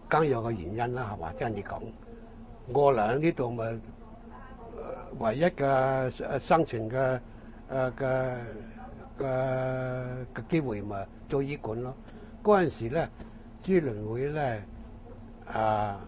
[0.07, 1.33] 更有個原因啦，係嘛？
[1.37, 1.81] 聽你講，
[2.73, 3.79] 我嚟呢度咪
[5.19, 7.19] 唯一嘅生存嘅
[7.71, 8.37] 誒嘅
[9.19, 9.25] 嘅
[10.33, 11.93] 嘅機會咪做醫館咯。
[12.43, 13.09] 嗰陣時咧。
[13.61, 14.63] 支聯會咧
[15.51, 15.99] 啊，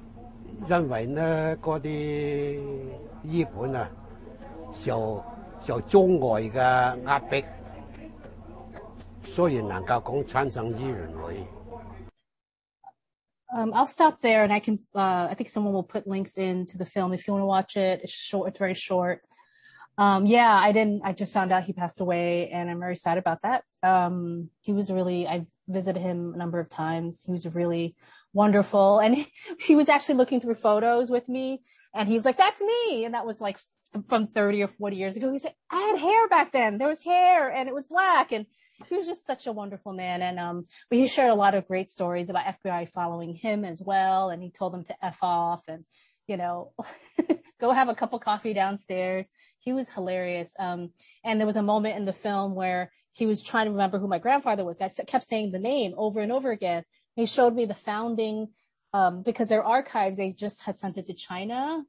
[0.69, 2.59] 因為咧嗰啲
[3.23, 3.89] 醫館啊
[4.73, 5.23] 受
[5.61, 6.53] 受中外嘅
[7.05, 7.43] 壓迫，
[9.35, 11.43] 所以能夠講產生支聯會。
[13.53, 14.79] Um, I'll stop there, and I can.
[14.95, 17.75] Uh, I think someone will put links into the film if you want to watch
[17.75, 18.01] it.
[18.03, 18.49] It's short.
[18.49, 19.21] It's very short.
[19.97, 21.01] Um, yeah, I didn't.
[21.03, 23.63] I just found out he passed away, and I'm very sad about that.
[23.83, 25.27] Um, he was really.
[25.27, 27.23] I've visited him a number of times.
[27.25, 27.93] He was really
[28.33, 29.27] wonderful, and he,
[29.59, 31.61] he was actually looking through photos with me,
[31.93, 33.59] and he was like, "That's me," and that was like
[34.07, 35.29] from 30 or 40 years ago.
[35.29, 36.77] He said, "I had hair back then.
[36.77, 38.45] There was hair, and it was black," and
[38.87, 40.21] he was just such a wonderful man.
[40.21, 43.81] And um, but he shared a lot of great stories about FBI following him as
[43.81, 45.85] well, and he told them to f off and
[46.31, 46.71] you know,
[47.59, 49.29] go have a cup of coffee downstairs.
[49.59, 50.53] He was hilarious.
[50.57, 50.91] Um,
[51.23, 54.07] and there was a moment in the film where he was trying to remember who
[54.07, 54.79] my grandfather was.
[54.79, 56.83] I kept saying the name over and over again.
[57.15, 58.47] He showed me the founding,
[58.93, 61.83] um, because their archives, they just had sent it to China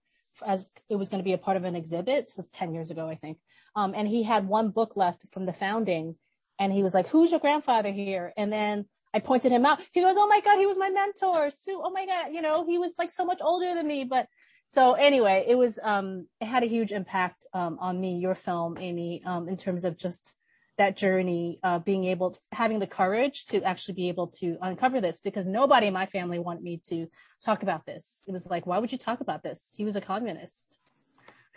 [0.44, 2.24] as it was going to be a part of an exhibit.
[2.26, 3.38] This was 10 years ago, I think.
[3.76, 6.16] Um, and he had one book left from the founding
[6.58, 8.32] and he was like, who's your grandfather here?
[8.36, 9.80] And then I pointed him out.
[9.92, 11.50] He goes, Oh my God, he was my mentor.
[11.50, 11.80] Sue.
[11.82, 12.32] Oh my God.
[12.32, 14.04] You know, he was like so much older than me.
[14.04, 14.26] But
[14.70, 18.78] so anyway, it was, um, it had a huge impact, um, on me, your film,
[18.78, 20.34] Amy, um, in terms of just
[20.78, 25.20] that journey, uh, being able having the courage to actually be able to uncover this
[25.20, 27.06] because nobody in my family wanted me to
[27.44, 28.22] talk about this.
[28.26, 29.74] It was like, why would you talk about this?
[29.76, 30.74] He was a communist.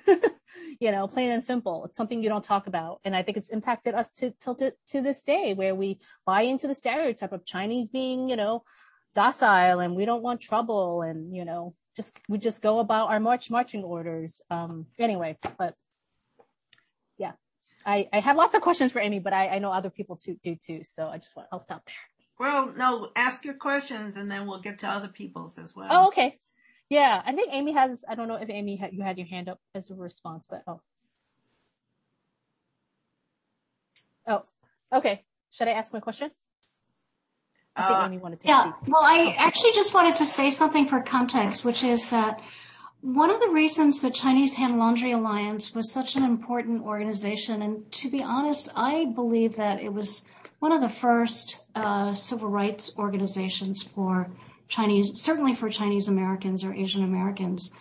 [0.80, 1.86] you know, plain and simple.
[1.86, 3.00] It's something you don't talk about.
[3.04, 6.68] And I think it's impacted us to, to, to this day where we buy into
[6.68, 8.64] the stereotype of Chinese being, you know,
[9.14, 13.20] docile and we don't want trouble and, you know, just, we just go about our
[13.20, 14.42] march marching orders.
[14.50, 15.76] Um, anyway, but
[17.18, 17.34] yeah,
[17.86, 20.38] I, I have lots of questions for Amy, but I, I know other people too,
[20.44, 20.82] do too.
[20.84, 21.96] So I just want, I'll stop there.
[22.38, 25.88] Well, no, ask your questions and then we'll get to other people's as well.
[25.90, 26.36] Oh, okay.
[26.90, 28.06] Yeah, I think Amy has.
[28.08, 30.64] I don't know if Amy had, you had your hand up as a response, but
[30.68, 30.82] oh,
[34.28, 34.44] oh,
[34.94, 35.24] okay.
[35.52, 36.30] Should I ask my question?
[37.76, 38.48] I think uh, Amy wanted to.
[38.48, 38.72] Yeah.
[38.88, 42.40] Well, I actually just wanted to say something for context, which is that
[43.02, 47.92] one of the reasons the Chinese Hand Laundry Alliance was such an important organization, and
[47.94, 50.26] to be honest, I believe that it was
[50.60, 54.32] one of the first uh, civil rights organizations for
[54.68, 57.72] Chinese, certainly for Chinese Americans or Asian Americans,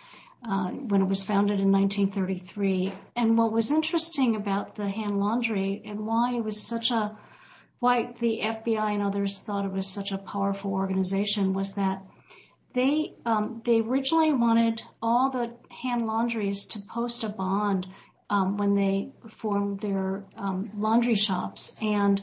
[0.47, 2.93] uh, when it was founded in 1933.
[3.15, 7.17] And what was interesting about the hand laundry and why it was such a,
[7.79, 12.03] why the FBI and others thought it was such a powerful organization was that
[12.75, 17.87] they um, they originally wanted all the hand laundries to post a bond
[18.29, 22.21] um, when they formed their um, laundry shops, and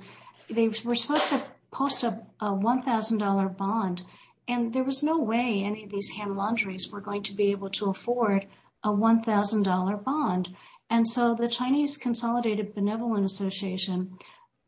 [0.49, 4.03] they were supposed to post a, a $1,000 bond
[4.49, 7.71] and there was no way any of these hand laundries were going to be able
[7.71, 8.47] to afford
[8.85, 10.49] a $1,000 bond.
[10.91, 14.17] And so the Chinese Consolidated Benevolent Association,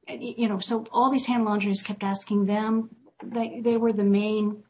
[0.08, 2.90] you know, so all these hand laundries kept asking them,
[3.22, 4.62] they, they were the main,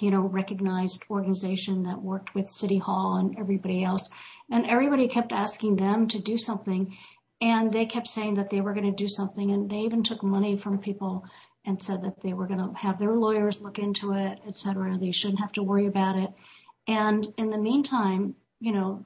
[0.00, 4.08] you know, recognized organization that worked with City Hall and everybody else.
[4.50, 6.96] And everybody kept asking them to do something.
[7.40, 9.50] And they kept saying that they were going to do something.
[9.50, 11.24] And they even took money from people
[11.66, 14.96] and said that they were going to have their lawyers look into it, et cetera.
[14.96, 16.30] They shouldn't have to worry about it.
[16.86, 19.04] And in the meantime, you know,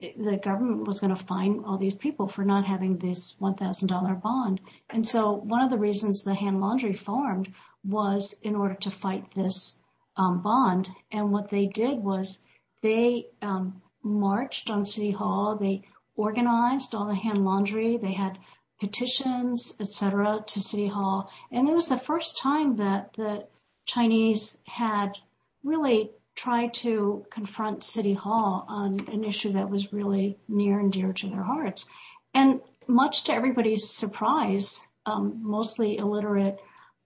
[0.00, 4.60] the government was going to fine all these people for not having this $1,000 bond.
[4.88, 7.52] And so one of the reasons the hand laundry formed
[7.84, 9.80] was in order to fight this
[10.16, 10.88] um, bond.
[11.10, 12.44] And what they did was
[12.82, 15.56] they um, marched on City Hall.
[15.56, 15.82] They
[16.16, 17.96] organized all the hand laundry.
[17.96, 18.38] They had
[18.80, 21.30] petitions, etc., to City Hall.
[21.52, 23.46] And it was the first time that the
[23.86, 25.18] Chinese had
[25.62, 31.12] really tried to confront City Hall on an issue that was really near and dear
[31.12, 31.86] to their hearts.
[32.32, 36.58] And much to everybody's surprise, um, mostly illiterate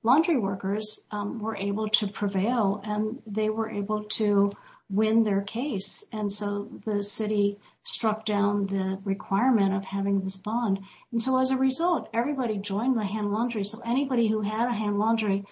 [0.03, 4.53] laundry workers um, were able to prevail and they were able to
[4.91, 6.05] win their case.
[6.13, 10.81] And so the city struck down the requirement of having this bond.
[11.13, 13.63] And so as a result, everybody joined the hand laundry.
[13.63, 15.45] So anybody who had a hand laundry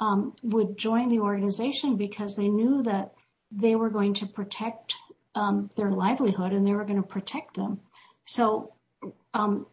[0.00, 3.14] um, would join the organization because they knew that
[3.52, 4.96] they were going to protect
[5.36, 7.80] um, their livelihood and they were going to protect them.
[8.24, 8.72] So,
[9.32, 9.66] um,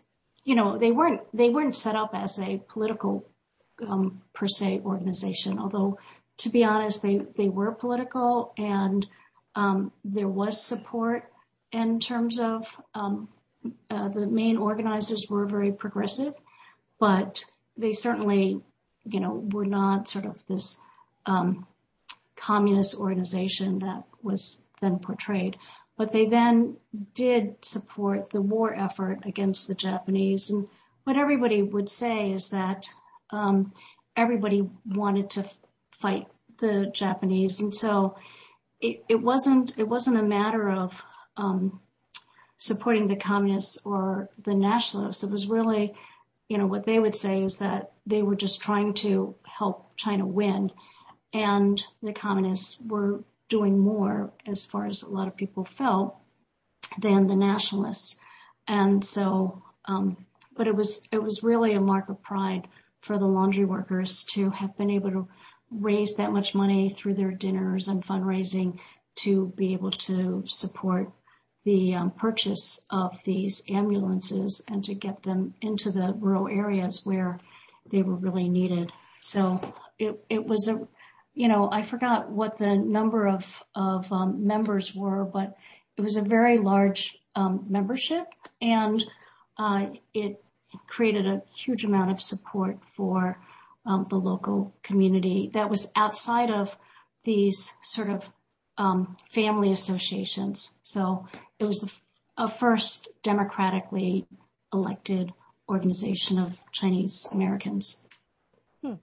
[0.44, 3.28] you know, they weren't they weren't set up as a political
[3.86, 5.58] um, per se organization.
[5.58, 5.98] Although,
[6.38, 9.08] to be honest, they they were political and
[9.56, 11.33] um, there was support
[11.74, 13.28] in terms of um,
[13.90, 16.34] uh, the main organizers were very progressive,
[17.00, 17.44] but
[17.76, 18.62] they certainly,
[19.04, 20.80] you know, were not sort of this
[21.26, 21.66] um,
[22.36, 25.58] communist organization that was then portrayed.
[25.98, 26.78] But they then
[27.14, 30.50] did support the war effort against the Japanese.
[30.50, 30.68] And
[31.04, 32.90] what everybody would say is that
[33.30, 33.74] um,
[34.16, 35.50] everybody wanted to
[36.00, 36.28] fight
[36.60, 37.60] the Japanese.
[37.60, 38.16] And so
[38.82, 41.04] it, it wasn't it wasn't a matter of
[42.58, 45.24] supporting the communists or the nationalists.
[45.24, 45.94] It was really,
[46.48, 50.26] you know, what they would say is that they were just trying to help China
[50.26, 50.72] win,
[51.34, 56.16] and the communists were doing more, as far as a lot of people felt,
[56.98, 58.18] than the nationalists.
[58.68, 62.68] And so, um, but it was it was really a mark of pride
[63.02, 65.28] for the laundry workers to have been able to
[65.70, 68.80] raise that much money through their dinners and fundraising
[69.16, 71.12] to be able to support
[71.64, 77.40] the um, purchase of these ambulances and to get them into the rural areas where
[77.90, 78.92] they were really needed.
[79.22, 80.88] So it, it was a,
[81.34, 85.56] you know, I forgot what the number of, of um, members were, but
[85.96, 88.28] it was a very large um, membership
[88.62, 89.04] and
[89.58, 90.44] uh, it
[90.88, 93.40] created a huge amount of support for
[93.86, 96.76] um, the local community that was outside of
[97.24, 98.30] these sort of
[98.78, 100.72] um, family associations.
[100.82, 101.28] So
[101.64, 101.90] it was
[102.38, 104.28] a first democratically
[104.74, 105.34] elected
[105.70, 108.00] organization of Chinese Americans.
[108.84, 108.96] Hmm.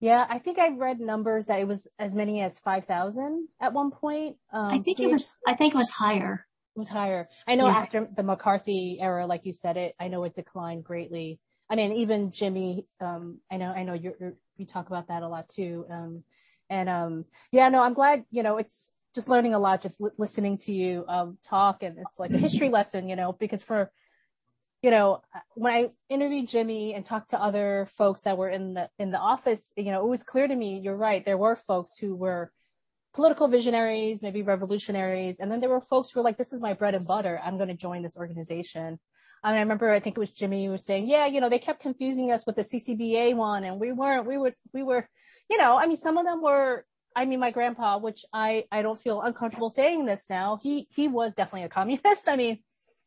[0.00, 3.74] Yeah, I think I read numbers that it was as many as five thousand at
[3.74, 4.36] one point.
[4.52, 5.38] Um, I think it was.
[5.46, 6.46] I think it was higher.
[6.76, 7.26] It was higher.
[7.46, 9.94] I know after the McCarthy era, like you said, it.
[10.00, 11.38] I know it declined greatly.
[11.68, 12.86] I mean, even Jimmy.
[13.00, 13.70] Um, I know.
[13.70, 14.14] I know you
[14.56, 15.84] you talk about that a lot too.
[15.90, 16.24] Um,
[16.70, 18.24] and um, yeah, no, I'm glad.
[18.30, 21.98] You know, it's just learning a lot, just li- listening to you um, talk, and
[21.98, 23.08] it's like a history lesson.
[23.08, 23.90] You know, because for
[24.82, 25.20] you know,
[25.54, 29.18] when I interviewed Jimmy and talked to other folks that were in the in the
[29.18, 30.78] office, you know, it was clear to me.
[30.78, 31.24] You're right.
[31.24, 32.50] There were folks who were
[33.12, 36.72] political visionaries, maybe revolutionaries, and then there were folks who were like, "This is my
[36.72, 37.40] bread and butter.
[37.44, 38.98] I'm going to join this organization."
[39.42, 41.48] I mean, I remember, I think it was Jimmy who was saying, yeah, you know,
[41.48, 45.08] they kept confusing us with the CCBA one and we weren't, we were, we were,
[45.48, 48.82] you know, I mean, some of them were, I mean, my grandpa, which I, I
[48.82, 50.58] don't feel uncomfortable saying this now.
[50.62, 52.28] He, he was definitely a communist.
[52.28, 52.60] I mean,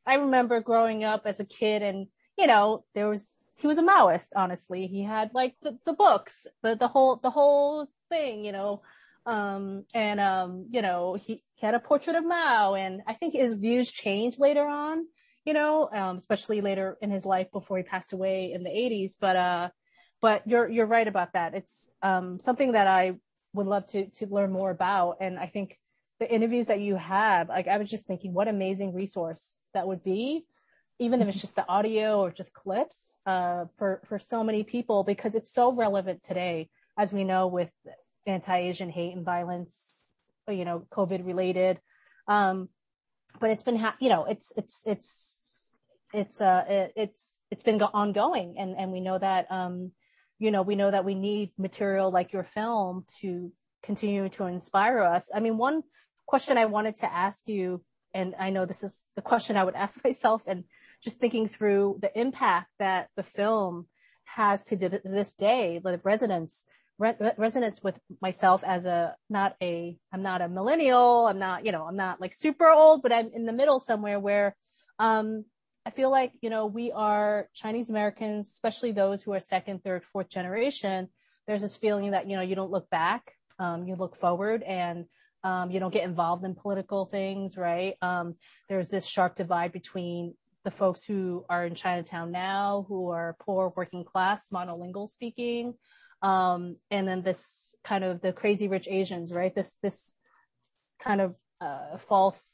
[0.05, 3.83] I remember growing up as a kid and, you know, there was, he was a
[3.83, 4.87] Maoist, honestly.
[4.87, 8.81] He had like the, the books, the, the whole, the whole thing, you know,
[9.25, 13.33] um, and, um, you know, he, he had a portrait of Mao and I think
[13.33, 15.05] his views changed later on
[15.45, 19.15] you know, um, especially later in his life before he passed away in the 80s.
[19.19, 19.69] But uh,
[20.21, 21.53] but you're you're right about that.
[21.53, 23.15] It's um, something that I
[23.53, 25.79] would love to to learn more about, and I think
[26.19, 30.03] the interviews that you have, like I was just thinking, what amazing resource that would
[30.03, 30.45] be,
[30.99, 35.03] even if it's just the audio or just clips, uh, for for so many people
[35.03, 37.71] because it's so relevant today, as we know with
[38.25, 39.75] anti-Asian hate and violence,
[40.47, 41.79] you know, COVID related.
[42.27, 42.69] Um,
[43.39, 45.77] but it's been, ha- you know, it's, it's, it's,
[46.13, 48.55] it's, uh, it, it's, it's been go- ongoing.
[48.57, 49.91] And, and we know that, um,
[50.43, 53.49] you know, we know that we need material like your film to
[53.81, 55.31] continue to inspire us.
[55.33, 55.83] I mean, one
[56.25, 57.81] question I wanted to ask you,
[58.13, 60.65] and I know this is the question I would ask myself and
[61.01, 63.87] just thinking through the impact that the film
[64.25, 66.65] has to this day, the residents
[66.97, 71.27] re- resonance with myself as a not a I'm not a millennial.
[71.27, 74.19] I'm not you know I'm not like super old, but I'm in the middle somewhere
[74.19, 74.55] where
[74.99, 75.45] um,
[75.85, 80.03] I feel like you know we are Chinese Americans, especially those who are second, third,
[80.03, 81.09] fourth generation.
[81.45, 85.05] There's this feeling that you know you don't look back, um, you look forward, and
[85.43, 87.95] um, you don't get involved in political things, right?
[88.01, 88.35] Um,
[88.69, 93.73] there's this sharp divide between the folks who are in Chinatown now, who are poor,
[93.75, 95.73] working class, monolingual speaking,
[96.21, 99.53] um, and then this kind of the crazy rich Asians, right?
[99.53, 100.13] This this
[101.01, 102.53] kind of uh, false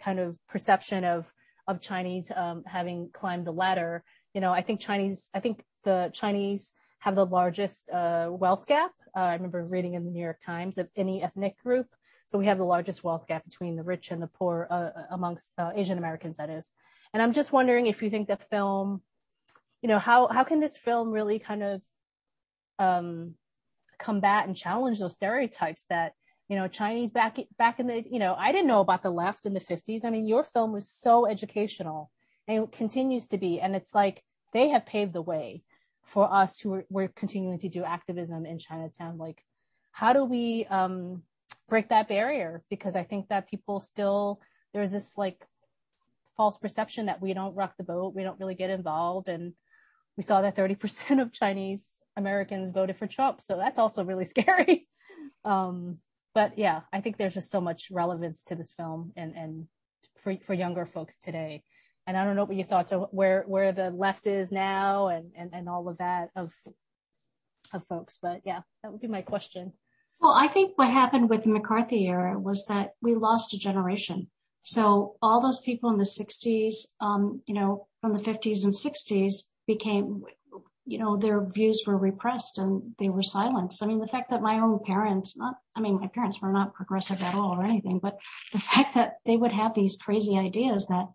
[0.00, 1.30] kind of perception of
[1.66, 4.04] of Chinese um, having climbed the ladder.
[4.34, 8.92] You know, I think Chinese, I think the Chinese have the largest uh, wealth gap.
[9.16, 11.86] Uh, I remember reading in the New York Times of any ethnic group.
[12.26, 15.52] So we have the largest wealth gap between the rich and the poor uh, amongst
[15.58, 16.70] uh, Asian Americans, that is.
[17.12, 19.02] And I'm just wondering if you think the film,
[19.82, 21.82] you know, how how can this film really kind of
[22.78, 23.34] um,
[23.98, 26.12] combat and challenge those stereotypes that
[26.48, 29.46] you know Chinese back back in the you know I didn't know about the left
[29.46, 30.04] in the 50s.
[30.04, 32.10] I mean, your film was so educational
[32.46, 34.22] and it continues to be, and it's like
[34.52, 35.62] they have paved the way
[36.02, 39.16] for us who are, we're continuing to do activism in Chinatown.
[39.16, 39.42] Like,
[39.90, 41.22] how do we um,
[41.68, 42.62] break that barrier?
[42.68, 44.40] Because I think that people still
[44.74, 45.46] there's this like
[46.36, 49.54] false perception that we don't rock the boat, we don't really get involved, and
[50.16, 51.84] we saw that 30% of Chinese
[52.16, 53.40] Americans voted for Trump.
[53.40, 54.86] So that's also really scary.
[55.44, 55.98] Um,
[56.34, 59.66] but yeah, I think there's just so much relevance to this film and, and
[60.18, 61.62] for, for younger folks today.
[62.06, 65.30] And I don't know what your thoughts are where, where the left is now and,
[65.36, 66.52] and, and all of that of,
[67.72, 68.18] of folks.
[68.20, 69.72] But yeah, that would be my question.
[70.20, 74.28] Well, I think what happened with the McCarthy era was that we lost a generation.
[74.62, 79.44] So all those people in the 60s, um, you know, from the 50s and 60s
[79.66, 80.22] became
[80.86, 83.82] you know, their views were repressed and they were silenced.
[83.82, 86.74] I mean, the fact that my own parents, not, I mean, my parents were not
[86.74, 88.18] progressive at all or anything, but
[88.52, 91.06] the fact that they would have these crazy ideas that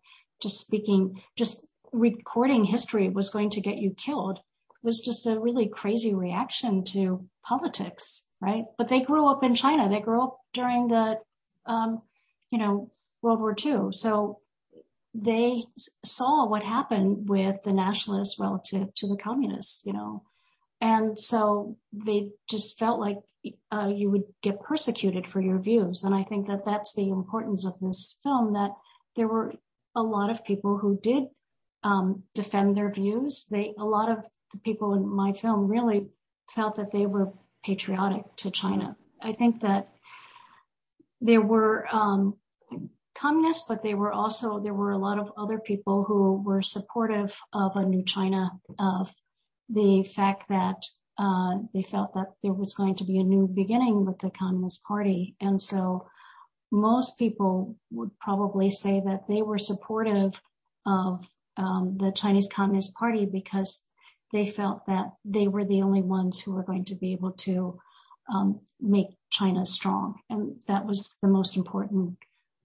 [0.41, 4.39] just speaking, just recording history was going to get you killed
[4.81, 8.65] was just a really crazy reaction to politics, right?
[8.77, 9.89] But they grew up in China.
[9.89, 11.19] They grew up during the,
[11.65, 12.01] um,
[12.49, 12.91] you know,
[13.21, 13.91] World War II.
[13.91, 14.39] So
[15.13, 15.63] they
[16.05, 20.23] saw what happened with the nationalists relative to the communists, you know,
[20.81, 23.17] and so they just felt like
[23.71, 26.03] uh, you would get persecuted for your views.
[26.03, 28.71] And I think that that's the importance of this film that
[29.15, 29.53] there were
[29.95, 31.23] a lot of people who did
[31.83, 33.45] um, defend their views.
[33.49, 36.07] They, a lot of the people in my film really
[36.53, 37.31] felt that they were
[37.63, 38.95] patriotic to China.
[39.21, 39.89] I think that
[41.21, 42.35] there were um,
[43.19, 47.37] communists, but they were also, there were a lot of other people who were supportive
[47.53, 49.13] of a new China, of
[49.67, 50.77] the fact that
[51.17, 54.83] uh, they felt that there was going to be a new beginning with the Communist
[54.83, 55.35] Party.
[55.41, 56.07] And so
[56.71, 60.39] most people would probably say that they were supportive
[60.85, 61.25] of
[61.57, 63.83] um, the Chinese Communist Party because
[64.31, 67.79] they felt that they were the only ones who were going to be able to
[68.33, 70.15] um, make China strong.
[70.29, 72.17] And that was the most important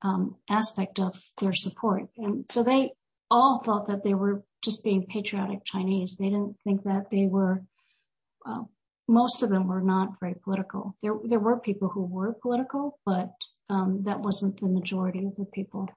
[0.04, 2.04] um, aspect of their support.
[2.16, 2.92] And so they
[3.30, 6.16] all thought that they were just being patriotic Chinese.
[6.16, 7.64] They didn't think that they were,
[8.46, 8.62] uh,
[9.08, 10.94] most of them were not very political.
[11.02, 13.32] There, there were people who were political, but
[13.70, 15.88] um, that wasn't the majority of the people.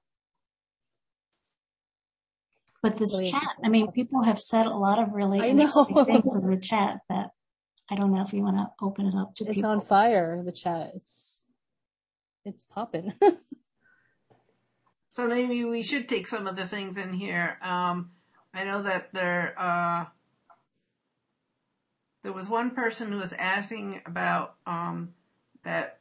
[2.82, 6.48] But this chat, I mean, people have said a lot of really interesting things in
[6.48, 7.30] the chat that
[7.90, 9.70] I don't know if you want to open it up to it's people.
[9.70, 10.92] on fire, the chat.
[10.94, 11.44] It's,
[12.44, 13.12] it's popping.
[15.10, 17.58] So maybe we should take some of the things in here.
[17.62, 18.10] Um,
[18.54, 20.06] I know that there uh,
[22.22, 25.14] there was one person who was asking about um,
[25.62, 26.00] that.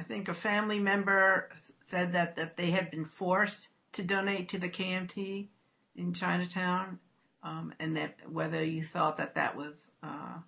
[0.00, 1.48] I think a family member
[1.82, 5.48] said that that they had been forced to donate to the KMT
[5.96, 7.00] in Chinatown,
[7.42, 10.38] um, and that whether you thought that that was uh,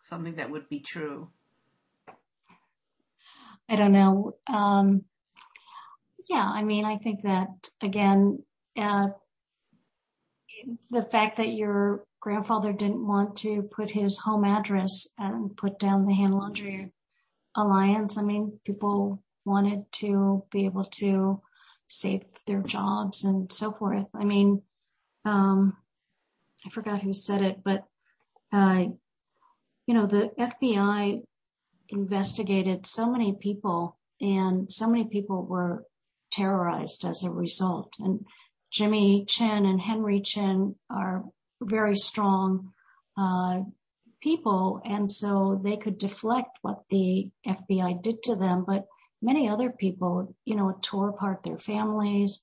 [0.00, 1.28] something that would be true.
[3.68, 4.36] I don't know.
[4.46, 5.04] Um,
[6.28, 7.48] yeah, I mean, I think that
[7.82, 8.42] again,
[8.76, 9.08] uh,
[10.90, 16.06] the fact that your grandfather didn't want to put his home address and put down
[16.06, 16.92] the hand laundry
[17.54, 18.18] alliance.
[18.18, 21.40] I mean, people wanted to be able to
[21.86, 24.06] save their jobs and so forth.
[24.14, 24.62] I mean,
[25.24, 25.76] um,
[26.66, 27.84] I forgot who said it, but,
[28.52, 28.84] uh,
[29.86, 31.22] you know, the FBI
[31.88, 35.84] investigated so many people and so many people were
[36.38, 37.94] terrorized as a result.
[37.98, 38.24] And
[38.70, 41.24] Jimmy Chin and Henry Chin are
[41.60, 42.72] very strong
[43.16, 43.60] uh,
[44.22, 48.64] people, and so they could deflect what the FBI did to them.
[48.66, 48.86] But
[49.20, 52.40] many other people, you know, tore apart their families.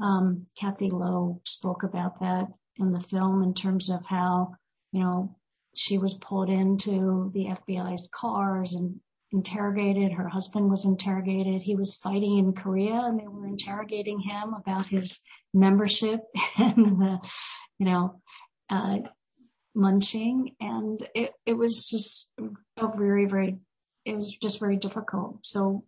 [0.00, 2.46] Um, Kathy Lowe spoke about that
[2.78, 4.54] in the film in terms of how,
[4.92, 5.36] you know,
[5.74, 9.00] she was pulled into the FBI's cars and
[9.32, 10.12] interrogated.
[10.12, 11.62] Her husband was interrogated.
[11.62, 15.20] He was fighting in Korea and they were interrogating him about his
[15.52, 16.20] membership
[16.58, 17.18] and the,
[17.78, 18.20] you know,
[18.70, 18.98] uh,
[19.74, 20.54] Mun Ching.
[20.60, 22.30] And it, it was just
[22.78, 23.58] a very, very,
[24.04, 25.44] it was just very difficult.
[25.44, 25.84] So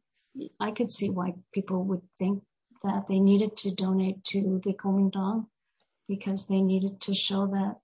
[0.61, 2.43] I could see why people would think
[2.83, 5.47] that they needed to donate to the Kuomintang
[6.09, 7.77] because they needed to show that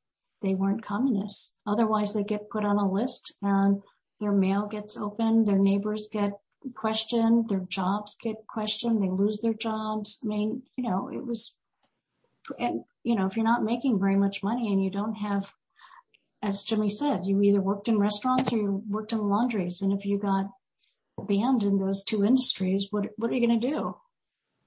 [0.42, 1.54] they weren't communists.
[1.66, 3.82] Otherwise they get put on a list and
[4.24, 6.32] their mail gets opened, their neighbors get
[6.74, 10.18] questioned, their jobs get questioned, they lose their jobs.
[10.24, 11.56] I mean, you know, it was,
[12.58, 15.52] and, you know, if you're not making very much money and you don't have
[16.44, 19.80] as Jimmy said, you either worked in restaurants or you worked in laundries.
[19.80, 20.50] And if you got
[21.18, 23.96] banned in those two industries, what, what are you going to do?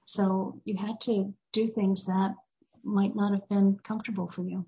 [0.04, 2.34] So you had to do things that
[2.82, 4.66] might not have been comfortable for you.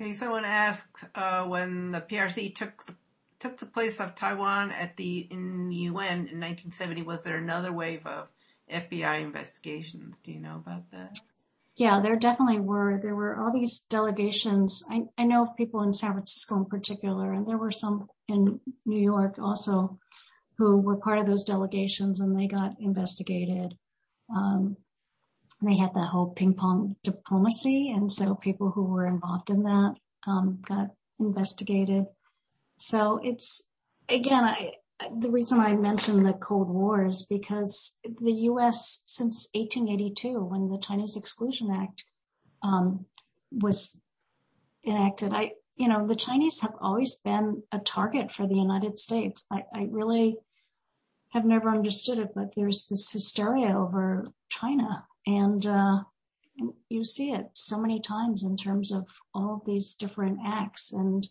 [0.00, 2.94] Okay, someone asked uh, when the PRC took the,
[3.40, 7.02] took the place of Taiwan at the in the UN in 1970.
[7.02, 8.28] Was there another wave of
[8.72, 10.20] FBI investigations?
[10.20, 11.18] Do you know about that?
[11.74, 13.00] Yeah, there definitely were.
[13.02, 14.84] There were all these delegations.
[14.88, 18.60] I, I know of people in San Francisco in particular, and there were some in
[18.84, 19.98] New York also
[20.58, 23.74] who were part of those delegations and they got investigated.
[24.34, 24.76] Um,
[25.62, 27.90] they had that whole ping pong diplomacy.
[27.90, 29.94] And so people who were involved in that
[30.26, 30.88] um, got
[31.18, 32.06] investigated.
[32.76, 33.68] So it's,
[34.08, 34.72] again, I,
[35.16, 39.02] the reason I mentioned the Cold War is because the U.S.
[39.06, 42.04] since 1882, when the Chinese Exclusion Act
[42.62, 43.06] um,
[43.50, 43.98] was
[44.86, 49.44] enacted, I you know the Chinese have always been a target for the United States.
[49.50, 50.36] I, I really
[51.30, 55.98] have never understood it, but there's this hysteria over China, and uh,
[56.88, 61.28] you see it so many times in terms of all of these different acts and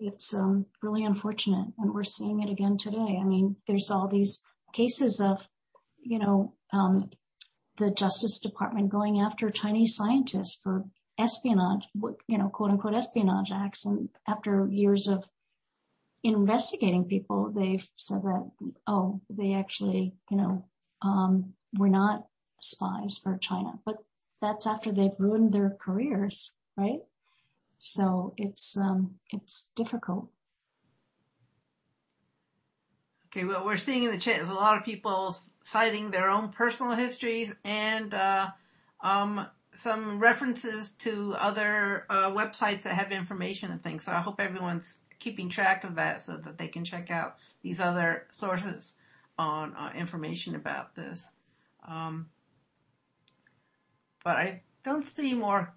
[0.00, 3.18] it's um, really unfortunate, and we're seeing it again today.
[3.20, 4.40] I mean, there's all these
[4.72, 5.46] cases of,
[6.00, 7.10] you know, um,
[7.76, 10.84] the Justice Department going after Chinese scientists for
[11.18, 11.84] espionage,
[12.26, 15.28] you know, quote unquote espionage acts, and after years of
[16.22, 18.50] investigating people, they've said that
[18.86, 20.64] oh, they actually, you know,
[21.02, 22.26] um, were not
[22.60, 24.04] spies for China, but
[24.40, 27.00] that's after they've ruined their careers, right?
[27.76, 30.28] So it's um, it's difficult.
[33.26, 36.48] Okay, what we're seeing in the chat is a lot of people citing their own
[36.48, 38.48] personal histories and uh,
[39.02, 44.04] um, some references to other uh, websites that have information and things.
[44.04, 47.78] So I hope everyone's keeping track of that so that they can check out these
[47.78, 48.94] other sources
[49.38, 51.32] on uh, information about this.
[51.86, 52.26] Um,
[54.24, 55.74] but I don't see more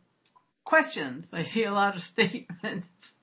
[0.63, 1.29] questions.
[1.33, 3.13] I see a lot of statements.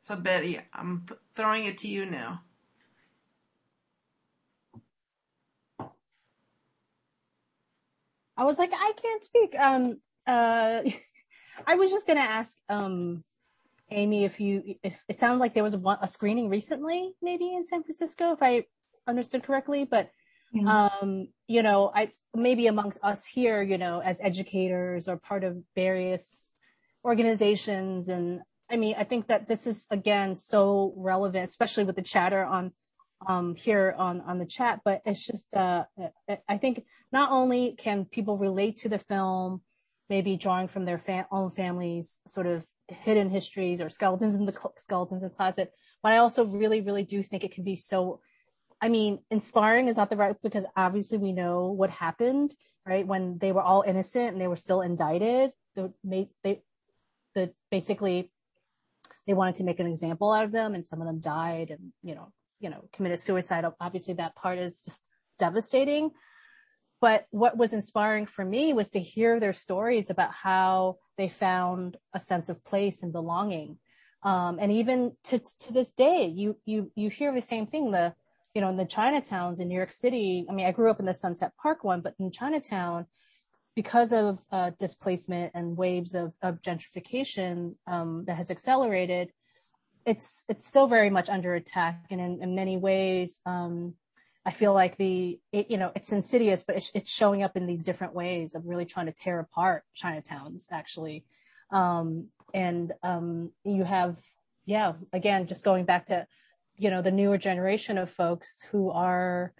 [0.00, 2.42] so Betty, I'm throwing it to you now.
[8.36, 9.54] I was like, I can't speak.
[9.58, 10.82] Um, uh,
[11.66, 13.22] I was just gonna ask, um,
[13.90, 17.66] Amy, if you, if it sounds like there was a, a screening recently, maybe in
[17.66, 18.64] San Francisco, if I
[19.06, 20.10] understood correctly, but
[20.52, 20.90] yeah.
[21.00, 25.56] Um, you know, I maybe amongst us here, you know, as educators or part of
[25.74, 26.54] various
[27.04, 28.08] organizations.
[28.08, 28.40] And
[28.70, 32.72] I mean, I think that this is again so relevant, especially with the chatter on
[33.26, 34.80] um, here on on the chat.
[34.84, 35.84] But it's just, uh,
[36.46, 39.62] I think not only can people relate to the film,
[40.10, 44.52] maybe drawing from their fa- own families' sort of hidden histories or skeletons in the
[44.52, 45.72] cl- skeletons in the closet,
[46.02, 48.20] but I also really, really do think it can be so
[48.82, 52.52] I mean, inspiring is not the right because obviously we know what happened,
[52.84, 53.06] right?
[53.06, 55.52] When they were all innocent and they were still indicted,
[56.02, 56.62] they, they,
[57.34, 58.32] the basically
[59.26, 61.92] they wanted to make an example out of them, and some of them died, and
[62.02, 63.64] you know, you know, committed suicide.
[63.80, 65.00] Obviously, that part is just
[65.38, 66.10] devastating.
[67.00, 71.96] But what was inspiring for me was to hear their stories about how they found
[72.14, 73.78] a sense of place and belonging.
[74.22, 77.90] Um, and even to, to this day, you, you, you hear the same thing.
[77.90, 78.14] The,
[78.54, 81.06] you know, in the Chinatowns in New York City, I mean, I grew up in
[81.06, 83.06] the Sunset Park one, but in Chinatown,
[83.74, 89.32] because of uh, displacement and waves of, of gentrification um, that has accelerated,
[90.04, 93.94] it's it's still very much under attack, and in, in many ways, um,
[94.44, 97.66] I feel like the it, you know it's insidious, but it's, it's, showing up in
[97.66, 101.24] these different ways of really trying to tear apart Chinatowns, actually.
[101.70, 104.20] Um, and um, you have,
[104.66, 106.26] yeah, again, just going back to
[106.76, 109.52] you know, the newer generation of folks who are,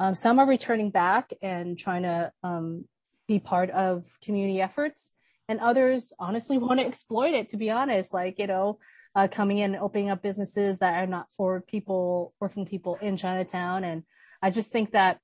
[0.00, 2.84] um, some are returning back and trying to um,
[3.28, 5.12] be part of community efforts.
[5.48, 8.78] And others honestly want to exploit it, to be honest, like, you know,
[9.14, 13.16] uh, coming in and opening up businesses that are not for people, working people in
[13.16, 13.84] Chinatown.
[13.84, 14.02] And
[14.42, 15.20] I just think that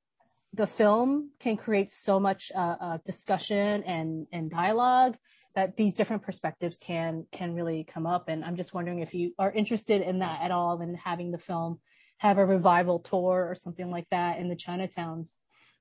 [0.53, 5.16] the film can create so much uh, uh, discussion and, and dialogue
[5.55, 8.28] that these different perspectives can can really come up.
[8.28, 11.38] And I'm just wondering if you are interested in that at all and having the
[11.38, 11.80] film
[12.18, 15.38] have a revival tour or something like that in the Chinatowns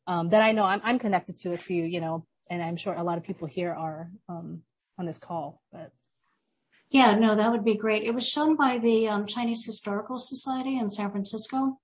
[0.07, 2.93] um, that I know I'm, I'm connected to a few, you know, and I'm sure
[2.93, 4.61] a lot of people here are um,
[4.97, 5.61] on this call.
[5.71, 5.91] But
[6.89, 8.03] yeah, no, that would be great.
[8.03, 11.77] It was shown by the um, Chinese Historical Society in San Francisco,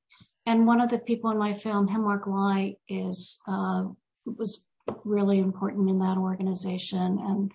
[0.47, 3.83] and one of the people in my film, Him Mark Lai, is uh,
[4.25, 4.65] was
[5.03, 7.19] really important in that organization.
[7.21, 7.51] And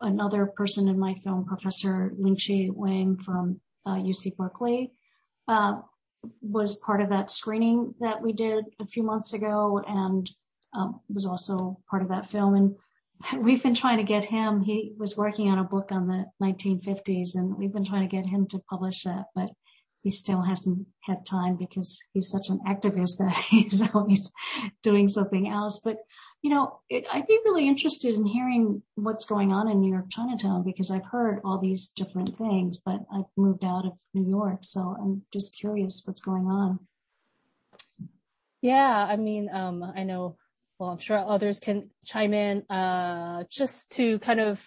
[0.00, 4.92] another person in my film, Professor Ling-chi Wang from uh, UC Berkeley,
[5.48, 5.80] uh,
[6.42, 10.30] was part of that screening that we did a few months ago and
[10.74, 12.54] um, was also part of that film.
[12.54, 12.76] And
[13.44, 17.36] we've been trying to get him, he was working on a book on the 1950s
[17.36, 19.50] and we've been trying to get him to publish that, but
[20.02, 24.32] he still hasn't had time because he's such an activist that he's always
[24.82, 25.80] doing something else.
[25.82, 25.98] But,
[26.42, 30.06] you know, it, I'd be really interested in hearing what's going on in New York
[30.10, 34.60] Chinatown because I've heard all these different things, but I've moved out of New York.
[34.62, 36.78] So I'm just curious what's going on.
[38.62, 40.36] Yeah, I mean, um, I know
[40.80, 44.66] well, I'm sure others can chime in, uh, just to kind of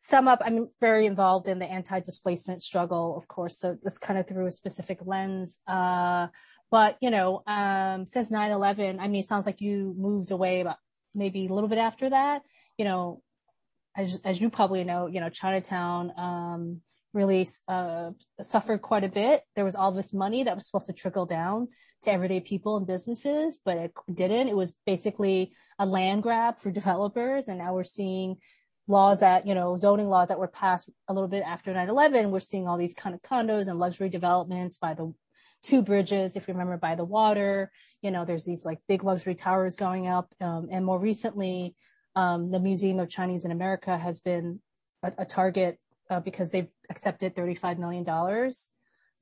[0.00, 0.42] sum up.
[0.44, 4.50] I'm very involved in the anti-displacement struggle, of course, so it's kind of through a
[4.50, 5.60] specific lens.
[5.68, 6.26] Uh,
[6.68, 10.78] but you know, um, since 9/11, I mean, it sounds like you moved away about
[11.16, 12.42] maybe a little bit after that.
[12.78, 13.22] You know,
[13.96, 16.80] as as you probably know, you know, Chinatown um,
[17.12, 18.10] really uh,
[18.40, 19.42] suffered quite a bit.
[19.56, 21.68] There was all this money that was supposed to trickle down
[22.02, 24.48] to everyday people and businesses, but it didn't.
[24.48, 27.48] It was basically a land grab for developers.
[27.48, 28.36] And now we're seeing
[28.86, 32.30] laws that, you know, zoning laws that were passed a little bit after 9-11.
[32.30, 35.12] We're seeing all these kind of condos and luxury developments by the
[35.66, 37.72] two bridges, if you remember, by the water.
[38.00, 40.32] You know, there's these like big luxury towers going up.
[40.40, 41.74] Um, and more recently,
[42.14, 44.60] um, the Museum of Chinese in America has been
[45.02, 48.52] a, a target uh, because they've accepted $35 million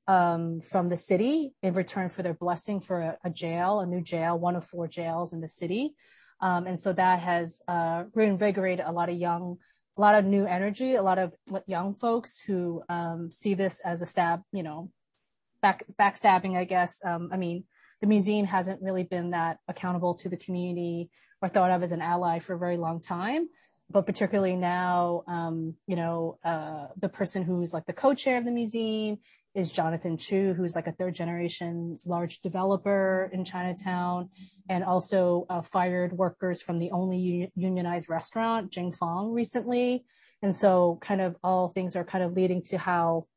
[0.07, 4.01] um, from the city in return for their blessing for a, a, jail, a new
[4.01, 5.95] jail, one of four jails in the city.
[6.41, 9.57] Um, and so that has uh, reinvigorated a lot of young,
[9.97, 11.33] a lot of new energy, a lot of
[11.65, 14.91] young folks who um, see this as a stab, you know,
[15.65, 16.99] back backstabbing, I guess.
[17.03, 17.63] Um, I mean,
[18.01, 21.09] the museum hasn't really been that accountable to the community
[21.41, 23.47] or thought of as an ally for a very long time
[23.89, 28.51] but particularly now, um, you know, uh, the person who's like the co-chair of the
[28.51, 29.17] museum
[29.53, 34.29] is Jonathan Chu, who's like a third generation large developer in Chinatown
[34.69, 40.03] and also uh, fired workers from the only unionized restaurant, Jing Fong, recently.
[40.41, 43.27] And so kind of all things are kind of leading to how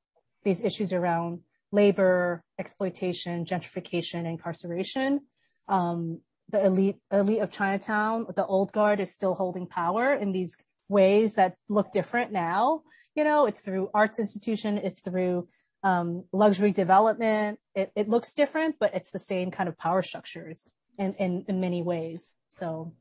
[0.45, 1.41] these issues around
[1.73, 5.21] labor, exploitation, gentrification, incarceration,
[5.69, 10.57] um, the elite elite of Chinatown, the old guard is still holding power in these
[10.89, 12.83] ways that look different now.
[13.15, 15.49] You know, it's through arts institution, it's through
[15.83, 17.59] um, luxury development.
[17.75, 20.67] It, it looks different, but it's the same kind of power structures
[20.99, 22.35] in, in, in many ways.
[22.51, 22.95] So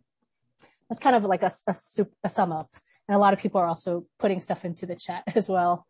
[0.90, 1.76] that's kind of like a, a,
[2.24, 2.70] a, sum up.
[3.08, 5.87] And a lot of people are also putting stuff into the chat as well.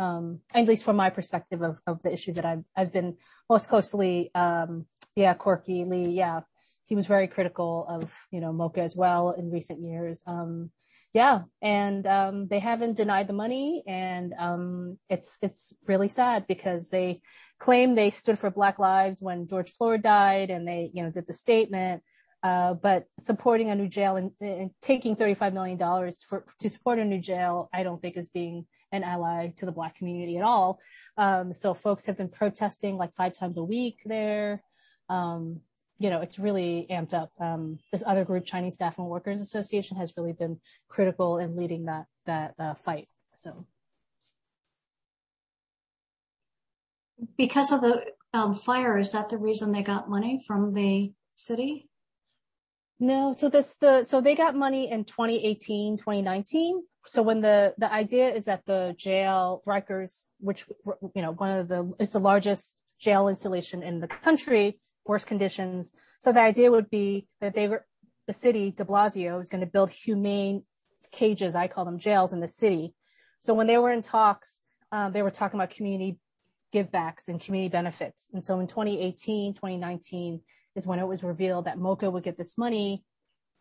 [0.00, 3.18] Um, at least from my perspective of, of the issues that I've, I've been
[3.50, 6.40] most closely, um, yeah, Corky Lee, yeah,
[6.86, 10.22] he was very critical of, you know, MOCA as well in recent years.
[10.26, 10.70] Um,
[11.12, 16.88] yeah, and um, they haven't denied the money, and um, it's it's really sad because
[16.88, 17.20] they
[17.58, 21.26] claim they stood for Black lives when George Floyd died, and they you know did
[21.26, 22.02] the statement.
[22.42, 25.78] Uh, but supporting a new jail and, and taking $35 million
[26.26, 29.72] for, to support a new jail, I don't think is being an ally to the
[29.72, 30.80] Black community at all.
[31.16, 34.62] Um, so folks have been protesting like five times a week there.
[35.08, 35.60] Um,
[35.98, 37.30] you know, it's really amped up.
[37.38, 41.84] Um, this other group, Chinese Staff and Workers Association, has really been critical in leading
[41.84, 43.08] that that uh, fight.
[43.34, 43.66] So,
[47.36, 51.89] because of the um, fire, is that the reason they got money from the city?
[53.02, 56.82] No, so this the so they got money in 2018, 2019.
[57.06, 60.66] So when the the idea is that the jail Rikers, which
[61.14, 65.94] you know one of the is the largest jail installation in the country, worse conditions.
[66.20, 67.86] So the idea would be that they were,
[68.26, 70.64] the city, de Blasio, is going to build humane
[71.10, 72.94] cages, I call them jails in the city.
[73.38, 74.60] So when they were in talks,
[74.92, 76.18] um, they were talking about community
[76.72, 78.28] givebacks and community benefits.
[78.32, 80.40] And so in 2018, 2019
[80.76, 83.04] is when it was revealed that MOCA would get this money.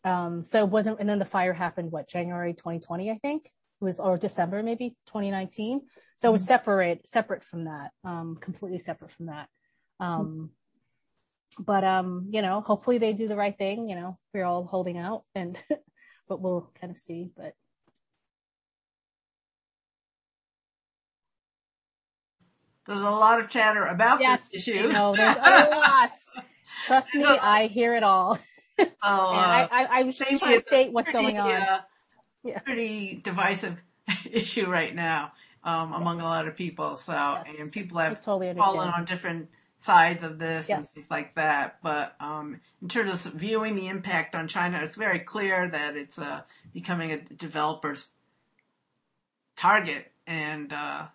[0.04, 3.84] Um, so it wasn't, and then the fire happened, what, January 2020, I think it
[3.84, 5.82] was, or December, maybe 2019.
[6.18, 6.48] So it was mm-hmm.
[6.48, 9.50] separate, separate from that, um, completely separate from that.
[10.00, 10.52] Um,
[11.58, 13.90] but um, you know, hopefully they do the right thing.
[13.90, 15.58] You know, we're all holding out, and
[16.28, 17.32] but we'll kind of see.
[17.36, 17.54] But
[22.86, 24.90] there's a lot of chatter about yes, this issue.
[24.90, 25.40] No, there's a
[25.70, 26.12] lot.
[26.86, 28.40] Trust me, I hear it all.
[29.04, 31.52] Oh, I, was just trying to state what's pretty, going on.
[31.52, 31.82] Uh,
[32.46, 32.60] yeah.
[32.60, 33.78] Pretty divisive
[34.32, 35.34] issue right now
[35.66, 36.26] um, among yes.
[36.26, 36.96] a lot of people.
[36.96, 37.56] So, yes.
[37.60, 39.50] and people have totally fallen on different
[39.80, 40.92] sides of this and Yes.
[40.92, 41.80] things like that.
[41.82, 46.20] But um, in terms of viewing the impact on China, it's very clear that it's
[46.20, 46.42] uh,
[46.74, 48.08] becoming a developer's
[49.56, 51.08] target, and uh,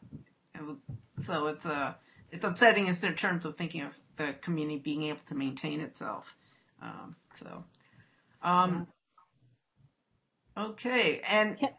[1.19, 1.95] so it's uh,
[2.35, 6.37] it's upsetting in terms of thinking of the community being able to maintain itself.
[6.83, 7.65] Um, so,
[8.43, 8.89] um,
[10.59, 11.71] okay, and Can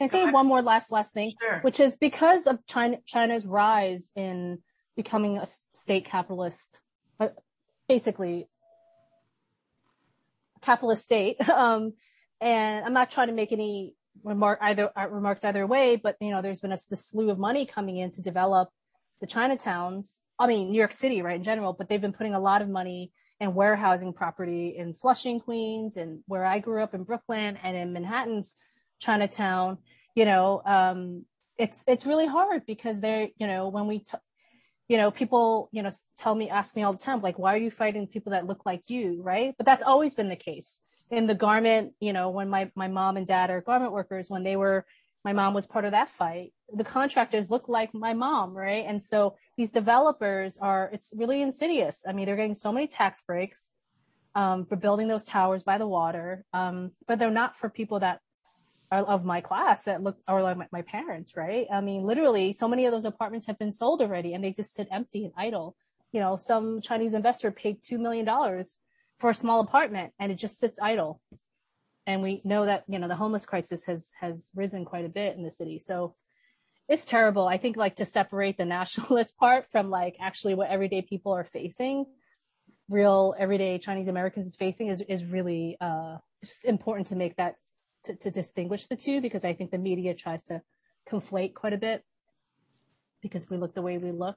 [0.00, 1.34] I say one more last last thing?
[1.40, 1.60] Sure.
[1.60, 4.60] Which is because of China China's rise in
[4.96, 6.80] becoming a state capitalist,
[7.20, 7.28] uh,
[7.86, 8.48] basically
[10.62, 11.36] capitalist state.
[11.48, 11.92] Um,
[12.40, 16.30] and I'm not trying to make any remark either uh, remarks either way, but you
[16.30, 18.70] know, there's been a, this slew of money coming in to develop
[19.20, 20.20] the Chinatowns.
[20.38, 22.68] I mean, New York City, right, in general, but they've been putting a lot of
[22.68, 27.76] money and warehousing property in Flushing, Queens, and where I grew up in Brooklyn and
[27.76, 28.56] in Manhattan's
[29.00, 29.78] Chinatown.
[30.14, 31.24] You know, um,
[31.58, 34.18] it's it's really hard because they're you know when we t-
[34.88, 37.58] you know people you know tell me ask me all the time like why are
[37.58, 41.26] you fighting people that look like you right but that's always been the case in
[41.26, 44.56] the garment you know when my my mom and dad are garment workers when they
[44.56, 44.84] were
[45.24, 46.52] my mom was part of that fight.
[46.72, 48.84] The contractors look like my mom right?
[48.86, 52.04] And so these developers are it's really insidious.
[52.06, 53.72] I mean they're getting so many tax breaks
[54.34, 56.44] um, for building those towers by the water.
[56.52, 58.20] Um, but they're not for people that
[58.92, 61.66] are of my class that look or like my, my parents right?
[61.72, 64.74] I mean literally so many of those apartments have been sold already and they just
[64.74, 65.74] sit empty and idle.
[66.12, 68.78] You know some chinese investor paid two million dollars
[69.18, 71.20] for a small apartment and it just sits idle
[72.06, 75.36] and we know that you know the homeless crisis has has risen quite a bit
[75.36, 75.78] in the city.
[75.78, 76.14] So
[76.88, 77.48] it's terrible.
[77.48, 81.44] I think like to separate the nationalist part from like actually what everyday people are
[81.44, 82.06] facing
[82.88, 86.16] real everyday chinese americans is facing is is really uh
[86.64, 87.54] important to make that
[88.04, 90.60] to, to distinguish the two because i think the media tries to
[91.10, 92.04] conflate quite a bit
[93.22, 94.36] because we look the way we look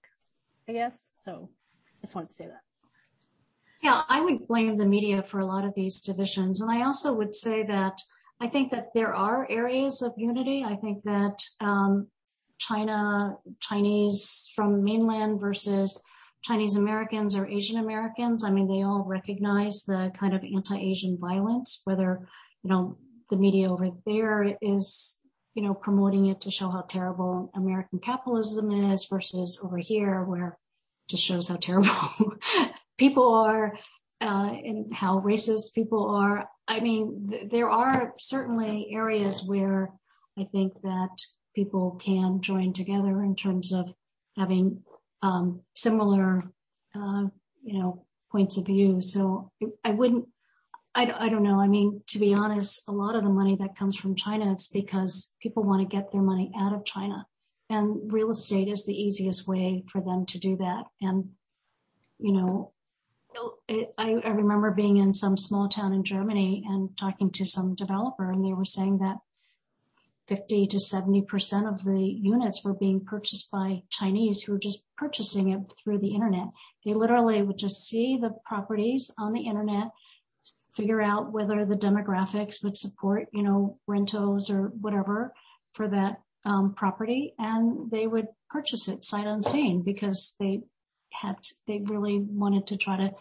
[0.68, 1.10] i guess.
[1.14, 1.50] So
[1.86, 2.62] I just wanted to say that
[3.88, 6.60] Yeah, I would blame the media for a lot of these divisions.
[6.60, 8.02] And I also would say that
[8.42, 10.62] I think that there are areas of unity.
[10.62, 12.08] I think that um,
[12.58, 16.04] China, Chinese from mainland versus
[16.44, 21.80] Chinese Americans or Asian Americans, I mean, they all recognize the kind of anti-Asian violence,
[21.86, 22.28] whether,
[22.64, 22.98] you know,
[23.30, 25.18] the media over there is,
[25.54, 30.48] you know, promoting it to show how terrible American capitalism is versus over here where
[30.48, 31.90] it just shows how terrible
[32.98, 33.78] people are
[34.22, 36.50] uh, and how racist people are.
[36.68, 39.92] I mean, th- there are certainly areas where
[40.38, 41.10] I think that
[41.56, 43.86] people can join together in terms of
[44.38, 44.84] having
[45.22, 46.44] um, similar,
[46.96, 47.26] uh,
[47.64, 49.02] you know, points of view.
[49.02, 49.52] So
[49.84, 50.28] I wouldn't.
[50.96, 51.60] I, I don't know.
[51.60, 54.68] I mean, to be honest, a lot of the money that comes from China, it's
[54.68, 57.26] because people want to get their money out of China.
[57.70, 60.86] And real estate is the easiest way for them to do that.
[61.02, 61.30] And,
[62.18, 62.74] you know,
[63.68, 67.76] it, I, I remember being in some small town in Germany and talking to some
[67.76, 69.18] developer, and they were saying that
[70.28, 75.50] 50 to 70% of the units were being purchased by Chinese who were just purchasing
[75.50, 76.48] it through the internet.
[76.86, 79.90] They literally would just see the properties on the internet,
[80.76, 85.34] figure out whether the demographics would support, you know, rentals or whatever
[85.74, 90.62] for that um, property, and they would purchase it sight unseen because they
[91.12, 91.36] had
[91.68, 93.12] they really wanted to try to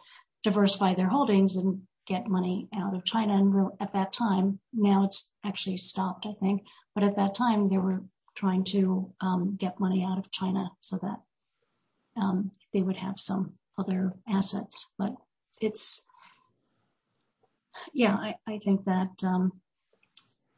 [0.42, 3.34] diversify their holdings and get money out of China.
[3.34, 6.62] And at that time, now it's actually stopped, I think.
[6.94, 8.02] But at that time, they were
[8.36, 11.20] trying to um, get money out of China so that
[12.20, 14.90] um, they would have some other assets.
[14.98, 15.14] But
[15.60, 16.04] it's,
[17.92, 19.52] yeah, I, I think that, um,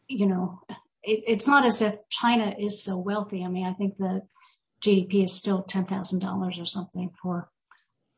[0.07, 0.61] you know,
[1.03, 3.45] it, it's not as if China is so wealthy.
[3.45, 4.23] I mean, I think the
[4.83, 7.51] GDP is still $10,000 or something for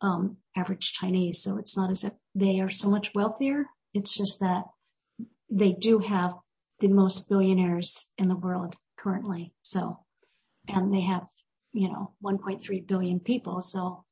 [0.01, 1.43] um, average Chinese.
[1.43, 3.67] So it's not as if they are so much wealthier.
[3.95, 4.65] It's just that
[5.51, 6.35] they do have
[6.81, 9.53] the most billionaires in the world currently.
[9.63, 9.99] So,
[10.69, 11.27] and they have,
[11.73, 13.63] you know, 1.3 billion people.
[13.63, 14.05] So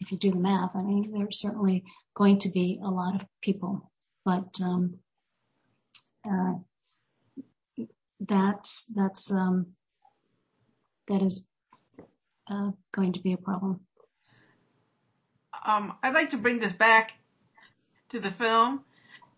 [0.00, 1.84] if you do the math, I mean, there's certainly
[2.14, 3.90] going to be a lot of people,
[4.24, 4.98] but, um,
[6.28, 6.54] uh,
[8.20, 9.68] that's, that's, um,
[11.08, 11.44] that is,
[12.50, 13.80] uh, going to be a problem.
[15.66, 17.14] um, I'd like to bring this back
[18.10, 18.84] to the film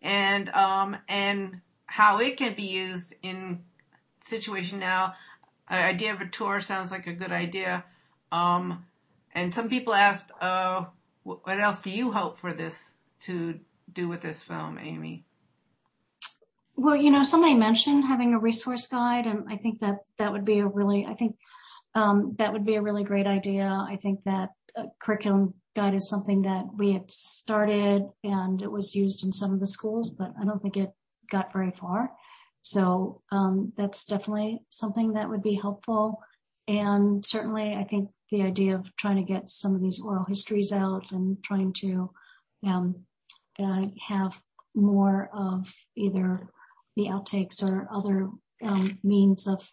[0.03, 3.61] and um, and how it can be used in
[4.25, 5.15] situation now.
[5.69, 7.85] An idea of a tour sounds like a good idea.
[8.33, 8.87] Um,
[9.35, 10.85] and some people asked, uh,
[11.23, 13.61] what else do you hope for this to
[13.93, 15.25] do with this film, Amy?
[16.77, 20.45] Well, you know, somebody mentioned having a resource guide, and I think that that would
[20.45, 21.37] be a really, I think
[21.95, 23.67] um, that would be a really great idea.
[23.67, 28.95] I think that uh, curriculum guide is something that we had started and it was
[28.95, 30.91] used in some of the schools, but I don't think it
[31.31, 32.11] got very far.
[32.63, 36.21] So um, that's definitely something that would be helpful.
[36.69, 40.73] And certainly, I think the idea of trying to get some of these oral histories
[40.73, 42.11] out and trying to
[42.65, 43.07] um,
[43.59, 44.41] uh, have
[44.75, 46.49] more of either
[46.97, 48.29] the outtakes or other
[48.63, 49.69] um, means of,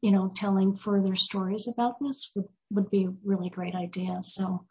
[0.00, 4.18] you know, telling further stories about this would, would be a really great idea.
[4.22, 4.64] So,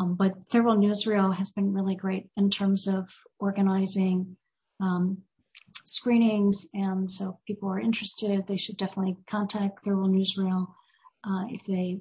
[0.00, 3.08] um, but Third World Newsreel has been really great in terms of
[3.38, 4.36] organizing
[4.80, 5.18] um,
[5.84, 6.68] screenings.
[6.74, 10.68] And so if people are interested, they should definitely contact Third World Newsreel
[11.24, 12.00] uh, if they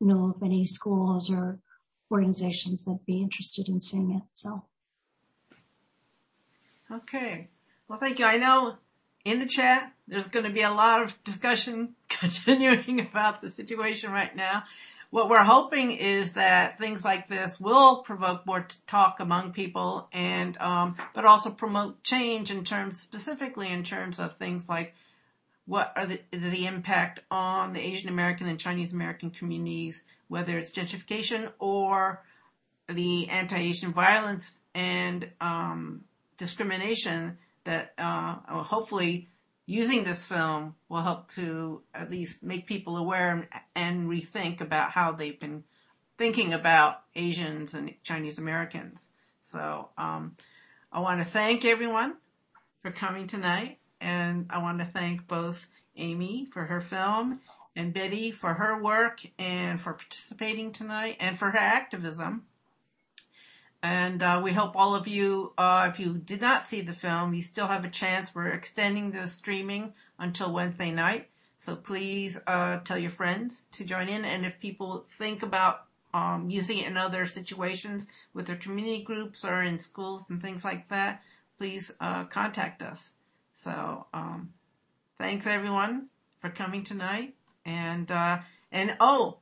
[0.00, 1.58] know of any schools or
[2.10, 4.22] organizations that'd be interested in seeing it.
[4.34, 4.64] So.
[6.90, 7.48] Okay.
[7.88, 8.26] Well, thank you.
[8.26, 8.76] I know
[9.24, 14.10] in the chat there's going to be a lot of discussion continuing about the situation
[14.10, 14.64] right now.
[15.10, 20.56] What we're hoping is that things like this will provoke more talk among people and,
[20.58, 24.94] um, but also promote change in terms, specifically in terms of things like
[25.66, 30.70] what are the, the impact on the Asian American and Chinese American communities, whether it's
[30.70, 32.22] gentrification or
[32.88, 36.04] the anti-Asian violence and um,
[36.38, 39.28] discrimination that uh, hopefully
[39.66, 45.12] using this film will help to at least make people aware and rethink about how
[45.12, 45.64] they've been
[46.18, 49.08] thinking about Asians and Chinese Americans.
[49.40, 50.36] So um,
[50.92, 52.14] I want to thank everyone
[52.82, 57.40] for coming tonight, and I want to thank both Amy for her film
[57.74, 62.44] and Betty for her work and for participating tonight and for her activism.
[63.82, 67.34] And uh, we hope all of you, uh, if you did not see the film,
[67.34, 68.32] you still have a chance.
[68.32, 71.30] We're extending the streaming until Wednesday night.
[71.58, 74.24] So please uh, tell your friends to join in.
[74.24, 79.44] And if people think about um, using it in other situations with their community groups
[79.44, 81.22] or in schools and things like that,
[81.58, 83.10] please uh, contact us.
[83.54, 84.52] So um,
[85.18, 86.08] thanks everyone
[86.40, 87.34] for coming tonight.
[87.64, 89.38] And uh, and oh,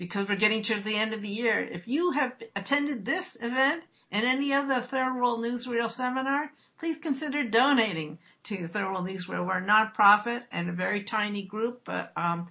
[0.00, 1.58] because we're getting to the end of the year.
[1.60, 7.44] If you have attended this event and any other Third World Newsreel seminar, please consider
[7.44, 9.46] donating to Third World Newsreel.
[9.46, 12.48] We're a nonprofit and a very tiny group, but um,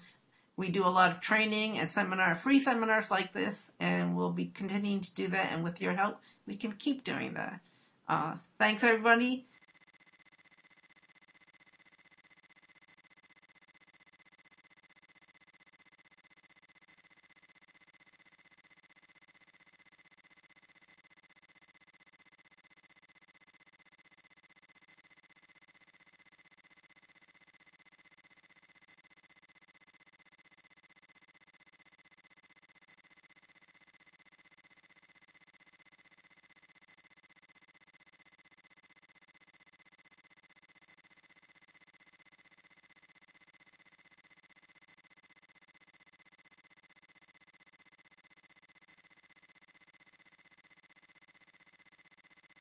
[0.57, 4.45] we do a lot of training and seminar, free seminars like this, and we'll be
[4.45, 5.51] continuing to do that.
[5.51, 7.61] And with your help, we can keep doing that.
[8.07, 9.47] Uh, thanks everybody.